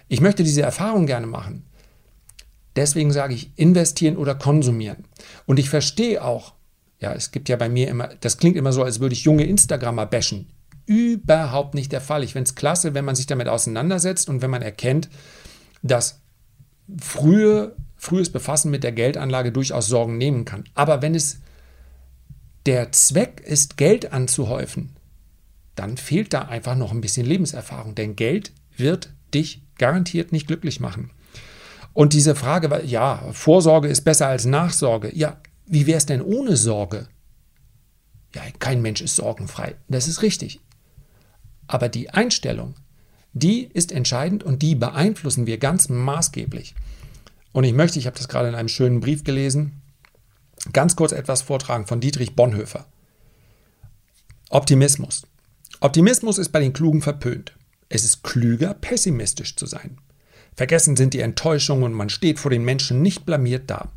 Ich 0.07 0.21
möchte 0.21 0.43
diese 0.43 0.63
Erfahrung 0.63 1.05
gerne 1.05 1.27
machen. 1.27 1.65
Deswegen 2.75 3.11
sage 3.11 3.35
ich 3.35 3.51
investieren 3.55 4.17
oder 4.17 4.33
konsumieren. 4.33 5.05
Und 5.45 5.59
ich 5.59 5.69
verstehe 5.69 6.23
auch, 6.23 6.53
ja, 6.99 7.13
es 7.13 7.31
gibt 7.31 7.49
ja 7.49 7.57
bei 7.57 7.69
mir 7.69 7.87
immer, 7.87 8.09
das 8.21 8.37
klingt 8.37 8.55
immer 8.55 8.73
so, 8.73 8.83
als 8.83 8.99
würde 8.99 9.13
ich 9.13 9.23
junge 9.23 9.43
Instagrammer 9.43 10.07
bashen 10.07 10.47
überhaupt 10.85 11.75
nicht 11.75 11.91
der 11.91 12.01
Fall. 12.01 12.23
Ich 12.23 12.33
finde 12.33 12.47
es 12.47 12.55
klasse, 12.55 12.93
wenn 12.93 13.05
man 13.05 13.15
sich 13.15 13.25
damit 13.25 13.47
auseinandersetzt 13.47 14.29
und 14.29 14.41
wenn 14.41 14.49
man 14.49 14.61
erkennt, 14.61 15.09
dass 15.81 16.21
frühe, 16.99 17.75
frühes 17.95 18.31
Befassen 18.31 18.71
mit 18.71 18.83
der 18.83 18.91
Geldanlage 18.91 19.51
durchaus 19.51 19.87
Sorgen 19.87 20.17
nehmen 20.17 20.45
kann. 20.45 20.65
Aber 20.73 21.01
wenn 21.01 21.15
es 21.15 21.39
der 22.65 22.91
Zweck 22.91 23.41
ist, 23.45 23.77
Geld 23.77 24.13
anzuhäufen, 24.13 24.95
dann 25.75 25.97
fehlt 25.97 26.33
da 26.33 26.43
einfach 26.43 26.75
noch 26.75 26.91
ein 26.91 27.01
bisschen 27.01 27.25
Lebenserfahrung. 27.25 27.95
Denn 27.95 28.15
Geld 28.15 28.51
wird 28.77 29.11
dich 29.33 29.61
garantiert 29.77 30.31
nicht 30.31 30.47
glücklich 30.47 30.79
machen. 30.79 31.11
Und 31.93 32.13
diese 32.13 32.35
Frage, 32.35 32.83
ja, 32.85 33.23
Vorsorge 33.31 33.87
ist 33.87 34.01
besser 34.01 34.27
als 34.27 34.45
Nachsorge. 34.45 35.15
Ja, 35.15 35.37
wie 35.65 35.85
wäre 35.85 35.97
es 35.97 36.05
denn 36.05 36.21
ohne 36.21 36.57
Sorge? 36.57 37.07
Ja, 38.35 38.41
kein 38.59 38.81
Mensch 38.81 39.01
ist 39.01 39.15
sorgenfrei. 39.15 39.75
Das 39.87 40.07
ist 40.07 40.21
richtig. 40.21 40.59
Aber 41.67 41.89
die 41.89 42.09
Einstellung, 42.09 42.75
die 43.33 43.63
ist 43.63 43.91
entscheidend 43.91 44.43
und 44.43 44.61
die 44.61 44.75
beeinflussen 44.75 45.45
wir 45.45 45.57
ganz 45.57 45.89
maßgeblich. 45.89 46.75
Und 47.51 47.63
ich 47.63 47.73
möchte, 47.73 47.99
ich 47.99 48.07
habe 48.07 48.17
das 48.17 48.27
gerade 48.27 48.49
in 48.49 48.55
einem 48.55 48.69
schönen 48.69 48.99
Brief 48.99 49.23
gelesen, 49.23 49.82
ganz 50.71 50.95
kurz 50.95 51.11
etwas 51.11 51.41
vortragen 51.41 51.87
von 51.87 51.99
Dietrich 51.99 52.35
Bonhoeffer. 52.35 52.85
Optimismus. 54.49 55.27
Optimismus 55.81 56.37
ist 56.37 56.49
bei 56.49 56.59
den 56.59 56.73
Klugen 56.73 57.01
verpönt. 57.01 57.57
Es 57.89 58.05
ist 58.05 58.23
klüger, 58.23 58.73
pessimistisch 58.73 59.55
zu 59.55 59.65
sein. 59.65 59.97
Vergessen 60.55 60.95
sind 60.95 61.13
die 61.13 61.19
Enttäuschungen 61.19 61.83
und 61.83 61.93
man 61.93 62.09
steht 62.09 62.39
vor 62.39 62.51
den 62.51 62.63
Menschen 62.63 63.01
nicht 63.01 63.25
blamiert 63.25 63.69
da. 63.69 63.91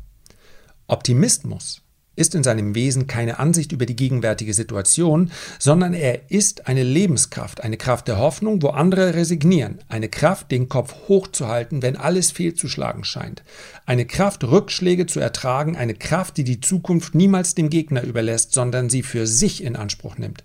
Optimismus 0.87 1.81
ist 2.17 2.35
in 2.35 2.43
seinem 2.43 2.75
Wesen 2.75 3.07
keine 3.07 3.39
Ansicht 3.39 3.71
über 3.71 3.85
die 3.85 3.95
gegenwärtige 3.95 4.53
Situation, 4.53 5.31
sondern 5.59 5.93
er 5.93 6.29
ist 6.29 6.67
eine 6.67 6.83
Lebenskraft, 6.83 7.63
eine 7.63 7.77
Kraft 7.77 8.07
der 8.07 8.17
Hoffnung, 8.17 8.61
wo 8.61 8.69
andere 8.69 9.13
resignieren, 9.13 9.79
eine 9.87 10.09
Kraft, 10.09 10.51
den 10.51 10.67
Kopf 10.67 10.95
hochzuhalten, 11.07 11.81
wenn 11.81 11.95
alles 11.95 12.31
fehlzuschlagen 12.31 13.03
scheint, 13.03 13.43
eine 13.85 14.05
Kraft, 14.05 14.43
Rückschläge 14.43 15.05
zu 15.05 15.19
ertragen, 15.19 15.77
eine 15.77 15.93
Kraft, 15.93 16.37
die 16.37 16.43
die 16.43 16.59
Zukunft 16.59 17.15
niemals 17.15 17.55
dem 17.55 17.69
Gegner 17.69 18.03
überlässt, 18.03 18.51
sondern 18.51 18.89
sie 18.89 19.03
für 19.03 19.27
sich 19.27 19.63
in 19.63 19.75
Anspruch 19.75 20.17
nimmt. 20.17 20.43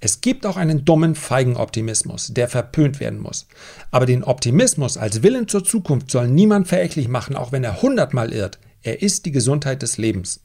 Es 0.00 0.20
gibt 0.20 0.46
auch 0.46 0.56
einen 0.56 0.84
dummen, 0.84 1.16
feigen 1.16 1.56
Optimismus, 1.56 2.28
der 2.32 2.48
verpönt 2.48 3.00
werden 3.00 3.18
muss. 3.18 3.48
Aber 3.90 4.06
den 4.06 4.22
Optimismus 4.22 4.96
als 4.96 5.22
Willen 5.24 5.48
zur 5.48 5.64
Zukunft 5.64 6.10
soll 6.10 6.28
niemand 6.28 6.68
verächtlich 6.68 7.08
machen, 7.08 7.34
auch 7.34 7.50
wenn 7.50 7.64
er 7.64 7.82
hundertmal 7.82 8.32
irrt. 8.32 8.60
Er 8.82 9.02
ist 9.02 9.26
die 9.26 9.32
Gesundheit 9.32 9.82
des 9.82 9.98
Lebens. 9.98 10.40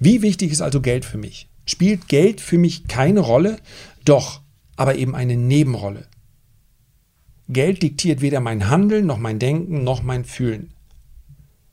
Wie 0.00 0.22
wichtig 0.22 0.52
ist 0.52 0.60
also 0.60 0.80
Geld 0.80 1.04
für 1.04 1.18
mich? 1.18 1.48
Spielt 1.66 2.08
Geld 2.08 2.40
für 2.40 2.58
mich 2.58 2.88
keine 2.88 3.20
Rolle? 3.20 3.58
Doch, 4.04 4.40
aber 4.76 4.94
eben 4.96 5.14
eine 5.14 5.36
Nebenrolle. 5.36 6.06
Geld 7.48 7.82
diktiert 7.82 8.20
weder 8.20 8.40
mein 8.40 8.68
Handeln, 8.68 9.06
noch 9.06 9.18
mein 9.18 9.38
Denken, 9.38 9.82
noch 9.82 10.02
mein 10.02 10.24
Fühlen. 10.24 10.72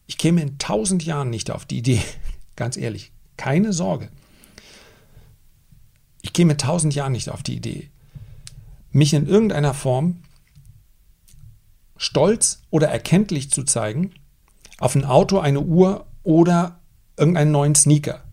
Ich 0.07 0.17
käme 0.17 0.41
in 0.41 0.57
tausend 0.57 1.03
Jahren 1.03 1.29
nicht 1.29 1.51
auf 1.51 1.65
die 1.65 1.77
Idee, 1.77 2.01
ganz 2.55 2.77
ehrlich, 2.77 3.11
keine 3.38 3.73
Sorge. 3.73 4.09
Ich 6.21 6.33
käme 6.33 6.53
in 6.53 6.57
tausend 6.57 6.95
Jahren 6.95 7.11
nicht 7.11 7.29
auf 7.29 7.43
die 7.43 7.55
Idee, 7.55 7.89
mich 8.91 9.13
in 9.13 9.27
irgendeiner 9.27 9.73
Form 9.73 10.21
stolz 11.97 12.61
oder 12.69 12.88
erkenntlich 12.88 13.51
zu 13.51 13.63
zeigen 13.63 14.11
auf 14.79 14.95
ein 14.95 15.05
Auto, 15.05 15.39
eine 15.39 15.61
Uhr 15.61 16.05
oder 16.23 16.79
irgendeinen 17.17 17.51
neuen 17.51 17.75
Sneaker. 17.75 18.23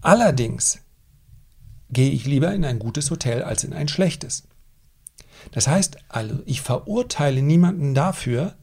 Allerdings 0.00 0.80
gehe 1.90 2.10
ich 2.10 2.26
lieber 2.26 2.52
in 2.52 2.64
ein 2.64 2.78
gutes 2.78 3.10
Hotel 3.10 3.42
als 3.42 3.64
in 3.64 3.72
ein 3.72 3.88
schlechtes. 3.88 4.44
Das 5.52 5.68
heißt 5.68 5.98
also, 6.08 6.42
ich 6.46 6.60
verurteile 6.60 7.42
niemanden 7.42 7.94
dafür, 7.94 8.54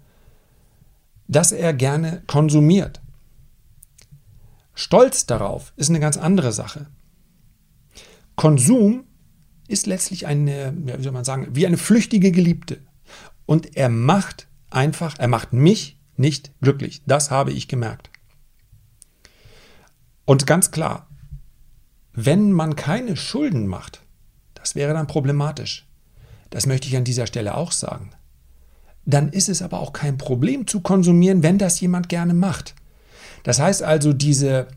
dass 1.28 1.52
er 1.52 1.74
gerne 1.74 2.24
konsumiert. 2.28 3.02
Stolz 4.74 5.26
darauf 5.26 5.74
ist 5.76 5.89
eine 5.89 6.00
ganz 6.00 6.17
andere 6.17 6.52
Sache. 6.52 6.88
Konsum 8.36 9.06
ist 9.67 9.86
letztlich 9.86 10.28
eine, 10.28 10.74
wie 10.76 11.04
soll 11.04 11.12
man 11.12 11.24
sagen, 11.24 11.48
wie 11.52 11.65
eine 11.65 11.78
flüchtige 11.78 12.32
Geliebte. 12.32 12.80
Und 13.46 13.76
er 13.78 13.89
macht 13.89 14.48
einfach, 14.69 15.17
er 15.17 15.28
macht 15.28 15.54
mich 15.54 16.00
nicht 16.17 16.52
glücklich. 16.62 17.02
Das 17.06 17.32
habe 17.32 17.52
ich 17.52 17.67
gemerkt. 17.67 18.10
Und 20.25 20.47
ganz 20.47 20.71
klar, 20.71 21.07
wenn 22.13 22.51
man 22.51 22.75
keine 22.75 23.15
Schulden 23.15 23.67
macht, 23.67 24.01
das 24.53 24.75
wäre 24.75 24.93
dann 24.93 25.07
problematisch. 25.07 25.88
Das 26.49 26.65
möchte 26.65 26.88
ich 26.88 26.95
an 26.95 27.03
dieser 27.03 27.27
Stelle 27.27 27.55
auch 27.55 27.71
sagen. 27.71 28.12
Dann 29.05 29.29
ist 29.29 29.49
es 29.49 29.62
aber 29.62 29.79
auch 29.79 29.91
kein 29.91 30.17
Problem 30.17 30.67
zu 30.67 30.81
konsumieren, 30.81 31.43
wenn 31.43 31.57
das 31.57 31.81
jemand 31.81 32.07
gerne 32.09 32.33
macht. 32.33 32.75
Das 33.43 33.59
heißt 33.59 33.83
also, 33.83 34.13
diese 34.13 34.67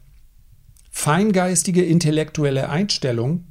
feingeistige 0.91 1.85
intellektuelle 1.85 2.69
Einstellung, 2.69 3.45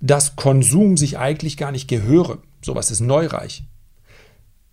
dass 0.00 0.36
Konsum 0.36 0.96
sich 0.96 1.18
eigentlich 1.18 1.56
gar 1.56 1.72
nicht 1.72 1.88
gehöre, 1.88 2.38
sowas 2.60 2.90
ist 2.90 3.00
neureich, 3.00 3.64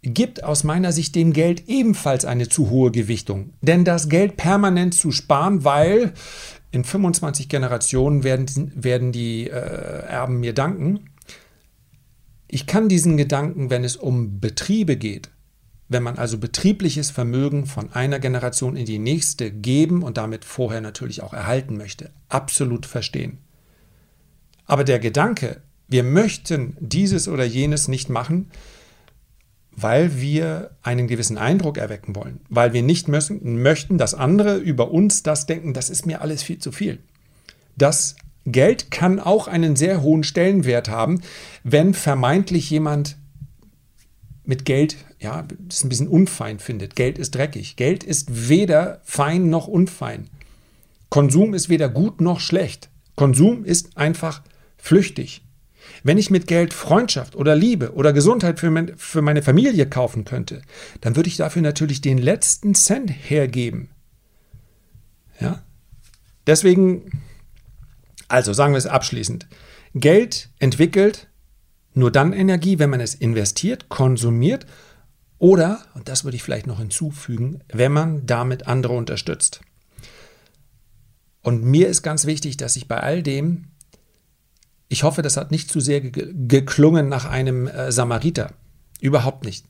gibt 0.02 0.44
aus 0.44 0.64
meiner 0.64 0.92
Sicht 0.92 1.16
dem 1.16 1.34
Geld 1.34 1.68
ebenfalls 1.68 2.26
eine 2.26 2.48
zu 2.48 2.70
hohe 2.70 2.92
Gewichtung. 2.92 3.54
Denn 3.62 3.84
das 3.84 4.10
Geld 4.10 4.38
permanent 4.38 4.94
zu 4.94 5.12
sparen, 5.12 5.64
weil 5.64 6.14
in 6.72 6.84
25 6.84 7.50
Generationen 7.50 8.24
werden, 8.24 8.72
werden 8.76 9.12
die 9.12 9.48
äh, 9.48 9.54
Erben 9.54 10.40
mir 10.40 10.54
danken. 10.54 11.10
Ich 12.48 12.66
kann 12.66 12.90
diesen 12.90 13.18
Gedanken, 13.18 13.70
wenn 13.70 13.84
es 13.84 13.96
um 13.96 14.40
Betriebe 14.40 14.96
geht, 14.96 15.30
wenn 15.88 16.04
man 16.04 16.18
also 16.18 16.38
betriebliches 16.38 17.10
Vermögen 17.10 17.66
von 17.66 17.92
einer 17.92 18.20
Generation 18.20 18.76
in 18.76 18.86
die 18.86 19.00
nächste 19.00 19.52
geben 19.52 20.04
und 20.04 20.18
damit 20.18 20.46
vorher 20.46 20.82
natürlich 20.82 21.22
auch 21.24 21.34
erhalten 21.34 21.78
möchte, 21.78 22.12
absolut 22.30 22.86
verstehen. 22.86 23.40
Aber 24.66 24.84
der 24.84 25.00
Gedanke, 25.00 25.62
wir 25.88 26.04
möchten 26.04 26.78
dieses 26.80 27.28
oder 27.28 27.44
jenes 27.44 27.88
nicht 27.88 28.10
machen, 28.10 28.52
weil 29.72 30.20
wir 30.20 30.72
einen 30.82 31.08
gewissen 31.08 31.38
Eindruck 31.38 31.78
erwecken 31.78 32.16
wollen, 32.16 32.42
weil 32.50 32.74
wir 32.74 32.84
nicht 32.84 33.08
müssen, 33.08 33.62
möchten, 33.62 33.98
dass 33.98 34.14
andere 34.14 34.58
über 34.58 34.92
uns 34.92 35.24
das 35.24 35.46
denken, 35.46 35.74
das 35.74 35.90
ist 35.90 36.06
mir 36.06 36.22
alles 36.22 36.44
viel 36.44 36.58
zu 36.60 36.72
viel. 36.72 37.00
Das 37.78 38.16
Geld 38.46 38.92
kann 38.92 39.20
auch 39.20 39.48
einen 39.48 39.76
sehr 39.76 40.02
hohen 40.02 40.24
Stellenwert 40.24 40.90
haben, 40.90 41.22
wenn 41.64 41.94
vermeintlich 41.94 42.70
jemand 42.70 43.18
mit 44.44 44.66
Geld, 44.66 44.98
ja, 45.20 45.46
das 45.60 45.84
ein 45.84 45.90
bisschen 45.90 46.08
unfein 46.08 46.60
findet. 46.60 46.96
Geld 46.96 47.20
ist 47.20 47.36
dreckig. 47.36 47.76
Geld 47.76 48.04
ist 48.04 48.50
weder 48.50 49.00
fein 49.04 49.50
noch 49.50 49.68
unfein. 49.68 50.28
Konsum 51.10 51.54
ist 51.54 51.70
weder 51.70 51.88
gut 51.88 52.20
noch 52.20 52.40
schlecht. 52.40 52.90
Konsum 53.16 53.64
ist 53.64 53.96
einfach 53.98 54.42
flüchtig. 54.78 55.44
Wenn 56.04 56.18
ich 56.18 56.30
mit 56.30 56.48
Geld 56.48 56.74
Freundschaft 56.74 57.36
oder 57.36 57.56
Liebe 57.56 57.94
oder 57.94 58.14
Gesundheit 58.14 58.60
für, 58.60 58.72
mein, 58.72 58.98
für 58.98 59.22
meine 59.22 59.42
Familie 59.42 59.88
kaufen 59.88 60.26
könnte, 60.26 60.62
dann 61.02 61.16
würde 61.16 61.30
ich 61.30 61.38
dafür 61.38 61.62
natürlich 61.62 62.02
den 62.02 62.18
letzten 62.18 62.76
Cent 62.76 63.10
hergeben. 63.10 63.90
Ja? 65.40 65.64
Deswegen, 66.48 67.22
also 68.28 68.54
sagen 68.54 68.74
wir 68.74 68.78
es 68.78 68.88
abschließend, 68.88 69.48
Geld 69.94 70.50
entwickelt 70.60 71.28
nur 71.94 72.12
dann 72.12 72.34
Energie, 72.34 72.80
wenn 72.80 72.90
man 72.90 73.02
es 73.02 73.16
investiert, 73.16 73.90
konsumiert 73.90 74.66
oder, 75.38 75.82
und 75.96 76.10
das 76.10 76.24
würde 76.24 76.36
ich 76.36 76.44
vielleicht 76.44 76.68
noch 76.68 76.80
hinzufügen, 76.80 77.62
wenn 77.72 77.92
man 77.92 78.26
damit 78.26 78.68
andere 78.68 78.94
unterstützt. 78.94 79.62
Und 81.42 81.64
mir 81.64 81.88
ist 81.88 82.04
ganz 82.04 82.26
wichtig, 82.26 82.58
dass 82.58 82.76
ich 82.76 82.88
bei 82.88 83.00
all 83.00 83.24
dem 83.24 83.66
ich 84.90 85.04
hoffe, 85.04 85.22
das 85.22 85.38
hat 85.38 85.52
nicht 85.52 85.72
zu 85.72 85.80
sehr 85.80 86.02
geklungen 86.02 87.10
nach 87.10 87.26
einem 87.26 87.68
äh, 87.68 87.92
Samariter. 87.92 88.54
Überhaupt 89.00 89.46
nicht. 89.46 89.66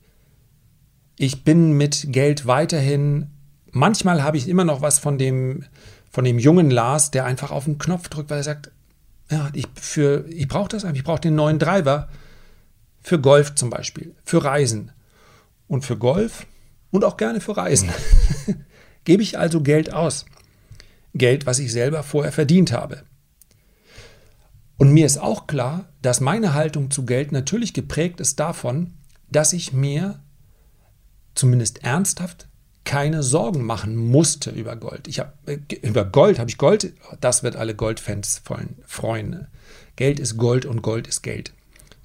Ich 1.16 1.44
bin 1.44 1.72
mit 1.72 2.06
Geld 2.08 2.46
weiterhin, 2.46 3.28
manchmal 3.70 4.22
habe 4.22 4.38
ich 4.38 4.48
immer 4.48 4.64
noch 4.64 4.80
was 4.80 4.98
von 4.98 5.18
dem, 5.18 5.64
von 6.10 6.24
dem 6.24 6.38
jungen 6.38 6.70
Lars, 6.70 7.10
der 7.10 7.26
einfach 7.26 7.50
auf 7.50 7.66
den 7.66 7.76
Knopf 7.76 8.08
drückt, 8.08 8.30
weil 8.30 8.38
er 8.38 8.44
sagt, 8.44 8.70
ja, 9.30 9.50
ich, 9.52 9.68
ich 10.28 10.48
brauche 10.48 10.70
das 10.70 10.84
einfach, 10.84 10.96
ich 10.96 11.04
brauche 11.04 11.20
den 11.20 11.34
neuen 11.34 11.58
Driver 11.58 12.08
für 13.02 13.20
Golf 13.20 13.54
zum 13.54 13.68
Beispiel, 13.68 14.14
für 14.24 14.42
Reisen. 14.42 14.90
Und 15.68 15.84
für 15.84 15.96
Golf 15.96 16.46
und 16.90 17.04
auch 17.04 17.16
gerne 17.16 17.40
für 17.40 17.56
Reisen 17.56 17.90
gebe 19.04 19.22
ich 19.22 19.38
also 19.38 19.60
Geld 19.60 19.92
aus. 19.92 20.24
Geld, 21.14 21.46
was 21.46 21.58
ich 21.58 21.70
selber 21.70 22.02
vorher 22.02 22.32
verdient 22.32 22.72
habe. 22.72 23.04
Und 24.80 24.94
mir 24.94 25.04
ist 25.04 25.18
auch 25.18 25.46
klar, 25.46 25.90
dass 26.00 26.22
meine 26.22 26.54
Haltung 26.54 26.90
zu 26.90 27.04
Geld 27.04 27.32
natürlich 27.32 27.74
geprägt 27.74 28.18
ist 28.18 28.40
davon, 28.40 28.94
dass 29.30 29.52
ich 29.52 29.74
mir 29.74 30.20
zumindest 31.34 31.84
ernsthaft 31.84 32.48
keine 32.84 33.22
Sorgen 33.22 33.62
machen 33.62 33.94
musste 33.94 34.48
über 34.48 34.76
Gold. 34.76 35.06
Ich 35.06 35.20
hab, 35.20 35.36
äh, 35.46 35.58
über 35.82 36.06
Gold 36.06 36.38
habe 36.38 36.48
ich 36.48 36.56
Gold, 36.56 36.94
das 37.20 37.42
wird 37.42 37.56
alle 37.56 37.74
Goldfans 37.74 38.40
freuen. 38.86 39.48
Geld 39.96 40.18
ist 40.18 40.38
Gold 40.38 40.64
und 40.64 40.80
Gold 40.80 41.06
ist 41.06 41.20
Geld. 41.20 41.52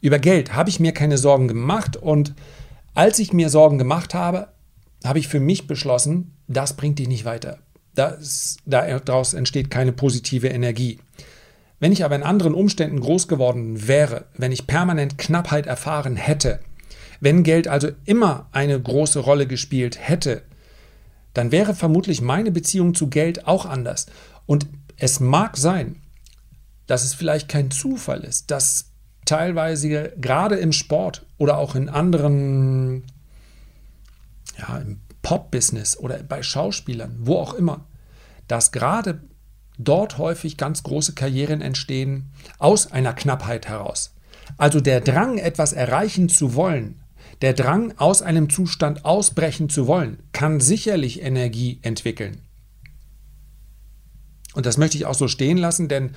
Über 0.02 0.20
Geld 0.20 0.54
habe 0.54 0.70
ich 0.70 0.82
mir 0.82 0.92
keine 0.92 1.18
Sorgen 1.18 1.48
gemacht 1.48 1.96
und 1.96 2.34
als 2.94 3.20
ich 3.20 3.32
mir 3.32 3.48
Sorgen 3.48 3.78
gemacht 3.78 4.14
habe, 4.14 4.50
habe 5.06 5.20
ich 5.20 5.30
für 5.30 5.40
mich 5.40 5.66
beschlossen, 5.66 6.36
das 6.50 6.76
bringt 6.76 7.00
dich 7.00 7.08
nicht 7.08 7.24
weiter. 7.24 7.60
Das, 7.94 8.58
daraus 8.66 9.34
entsteht 9.34 9.72
keine 9.72 9.94
positive 9.94 10.50
Energie. 10.50 11.00
Wenn 11.80 11.92
ich 11.92 12.06
aber 12.06 12.16
in 12.16 12.24
anderen 12.24 12.54
Umständen 12.54 13.00
groß 13.00 13.28
geworden 13.28 13.88
wäre, 13.88 14.26
wenn 14.36 14.52
ich 14.52 14.68
permanent 14.68 15.18
Knappheit 15.18 15.68
erfahren 15.68 16.16
hätte, 16.16 16.60
wenn 17.20 17.44
Geld 17.44 17.68
also 17.68 17.90
immer 18.06 18.48
eine 18.52 18.80
große 18.80 19.20
Rolle 19.20 19.48
gespielt 19.48 19.98
hätte, 20.00 20.44
dann 21.34 21.52
wäre 21.52 21.76
vermutlich 21.76 22.22
meine 22.22 22.52
Beziehung 22.52 22.96
zu 22.96 23.10
Geld 23.10 23.46
auch 23.46 23.66
anders. 23.66 24.08
Und 24.46 24.68
es 24.98 25.20
mag 25.20 25.58
sein, 25.58 26.02
dass 26.88 27.04
es 27.04 27.14
vielleicht 27.14 27.50
kein 27.50 27.72
Zufall 27.72 28.24
ist, 28.24 28.52
dass 28.52 28.92
teilweise 29.26 30.14
gerade 30.18 30.56
im 30.56 30.72
Sport 30.72 31.26
oder 31.38 31.58
auch 31.58 31.76
in 31.76 31.90
anderen, 31.90 33.04
ja, 34.58 34.78
im 34.78 35.00
Pop-Business 35.22 35.98
oder 35.98 36.22
bei 36.24 36.44
Schauspielern, 36.44 37.18
wo 37.20 37.38
auch 37.38 37.56
immer, 37.56 37.86
dass 38.48 38.72
gerade 38.72 39.20
dort 39.78 40.18
häufig 40.18 40.58
ganz 40.58 40.84
große 40.84 41.14
Karrieren 41.14 41.62
entstehen 41.62 42.32
aus 42.60 42.92
einer 42.92 43.14
Knappheit 43.14 43.68
heraus. 43.68 44.14
Also 44.58 44.80
der 44.80 45.02
Drang, 45.02 45.38
etwas 45.38 45.74
erreichen 45.74 46.30
zu 46.30 46.56
wollen, 46.56 47.02
der 47.42 47.54
Drang, 47.54 47.94
aus 47.98 48.22
einem 48.22 48.50
Zustand 48.50 49.06
ausbrechen 49.06 49.70
zu 49.70 49.88
wollen, 49.88 50.20
kann 50.32 50.60
sicherlich 50.60 51.22
Energie 51.22 51.80
entwickeln. 51.82 52.38
Und 54.54 54.66
das 54.66 54.78
möchte 54.78 54.98
ich 54.98 55.06
auch 55.06 55.16
so 55.16 55.28
stehen 55.28 55.58
lassen, 55.58 55.90
denn 55.90 56.12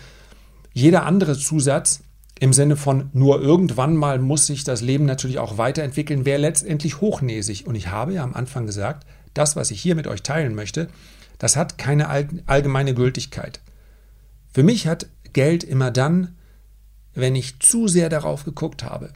jeder 0.72 1.04
andere 1.04 1.36
Zusatz 1.36 2.02
im 2.38 2.52
Sinne 2.52 2.76
von 2.76 3.10
nur 3.12 3.42
irgendwann 3.42 3.96
mal 3.96 4.20
muss 4.20 4.46
sich 4.46 4.62
das 4.62 4.80
Leben 4.80 5.06
natürlich 5.06 5.40
auch 5.40 5.58
weiterentwickeln, 5.58 6.24
wäre 6.24 6.40
letztendlich 6.40 7.00
hochnäsig. 7.00 7.66
Und 7.66 7.74
ich 7.74 7.88
habe 7.88 8.14
ja 8.14 8.22
am 8.22 8.34
Anfang 8.34 8.64
gesagt, 8.64 9.06
das, 9.34 9.56
was 9.56 9.72
ich 9.72 9.80
hier 9.80 9.96
mit 9.96 10.06
euch 10.06 10.22
teilen 10.22 10.54
möchte, 10.54 10.88
das 11.38 11.56
hat 11.56 11.78
keine 11.78 12.08
allgemeine 12.08 12.94
Gültigkeit. 12.94 13.60
Für 14.52 14.62
mich 14.62 14.86
hat 14.86 15.06
Geld 15.32 15.62
immer 15.62 15.90
dann, 15.90 16.36
wenn 17.14 17.36
ich 17.36 17.60
zu 17.60 17.88
sehr 17.88 18.08
darauf 18.08 18.44
geguckt 18.44 18.82
habe, 18.82 19.12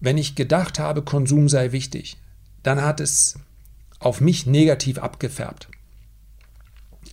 wenn 0.00 0.18
ich 0.18 0.34
gedacht 0.34 0.78
habe, 0.78 1.02
Konsum 1.02 1.48
sei 1.48 1.72
wichtig, 1.72 2.16
dann 2.62 2.82
hat 2.82 3.00
es 3.00 3.38
auf 3.98 4.20
mich 4.20 4.46
negativ 4.46 4.98
abgefärbt. 4.98 5.68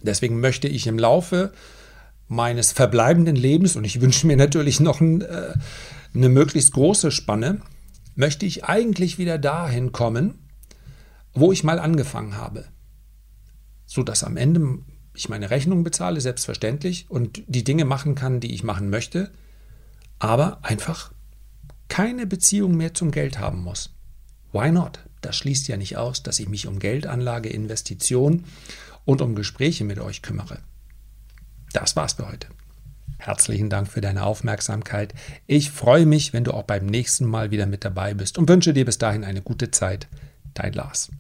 Deswegen 0.02 0.40
möchte 0.40 0.68
ich 0.68 0.88
im 0.88 0.98
Laufe 0.98 1.54
meines 2.28 2.72
verbleibenden 2.72 3.36
Lebens, 3.36 3.76
und 3.76 3.84
ich 3.84 4.02
wünsche 4.02 4.28
mir 4.28 4.38
natürlich 4.38 4.80
noch 4.80 5.02
ein, 5.02 5.22
äh, 5.22 5.54
eine 6.14 6.30
möglichst 6.30 6.74
große 6.74 7.12
Spanne, 7.12 7.62
möchte 8.16 8.46
ich 8.46 8.66
eigentlich 8.66 9.18
wieder 9.18 9.38
dahin 9.38 9.92
kommen, 9.92 10.40
wo 11.34 11.52
ich 11.52 11.64
mal 11.64 11.80
angefangen 11.80 12.38
habe 12.38 12.66
so 13.92 14.04
dass 14.04 14.24
am 14.24 14.38
Ende 14.38 14.80
ich 15.14 15.28
meine 15.28 15.50
Rechnung 15.50 15.84
bezahle, 15.84 16.22
selbstverständlich, 16.22 17.08
und 17.10 17.44
die 17.48 17.66
Dinge 17.66 17.84
machen 17.84 18.16
kann, 18.16 18.40
die 18.40 18.54
ich 18.54 18.64
machen 18.64 18.90
möchte, 18.90 19.32
aber 20.18 20.60
einfach 20.64 21.12
keine 21.90 22.26
Beziehung 22.26 22.78
mehr 22.78 22.94
zum 22.94 23.12
Geld 23.12 23.38
haben 23.38 23.62
muss. 23.62 23.94
Why 24.54 24.72
not? 24.72 25.00
Das 25.20 25.36
schließt 25.36 25.68
ja 25.68 25.76
nicht 25.76 25.98
aus, 25.98 26.24
dass 26.24 26.40
ich 26.40 26.48
mich 26.48 26.68
um 26.68 26.80
Geldanlage, 26.80 27.50
Investition 27.50 28.46
und 29.04 29.22
um 29.22 29.36
Gespräche 29.36 29.84
mit 29.84 30.00
euch 30.00 30.22
kümmere. 30.22 30.60
Das 31.74 31.98
war's 31.98 32.14
für 32.14 32.30
heute. 32.30 32.48
Herzlichen 33.18 33.70
Dank 33.70 33.90
für 33.90 34.00
deine 34.00 34.24
Aufmerksamkeit. 34.24 35.14
Ich 35.48 35.70
freue 35.70 36.06
mich, 36.06 36.32
wenn 36.32 36.46
du 36.46 36.54
auch 36.54 36.64
beim 36.64 36.86
nächsten 36.86 37.26
Mal 37.26 37.52
wieder 37.52 37.66
mit 37.66 37.84
dabei 37.84 38.14
bist 38.14 38.38
und 38.38 38.48
wünsche 38.48 38.74
dir 38.74 38.86
bis 38.86 38.98
dahin 38.98 39.26
eine 39.26 39.42
gute 39.42 39.70
Zeit. 39.70 40.08
Dein 40.54 40.72
Lars. 40.72 41.12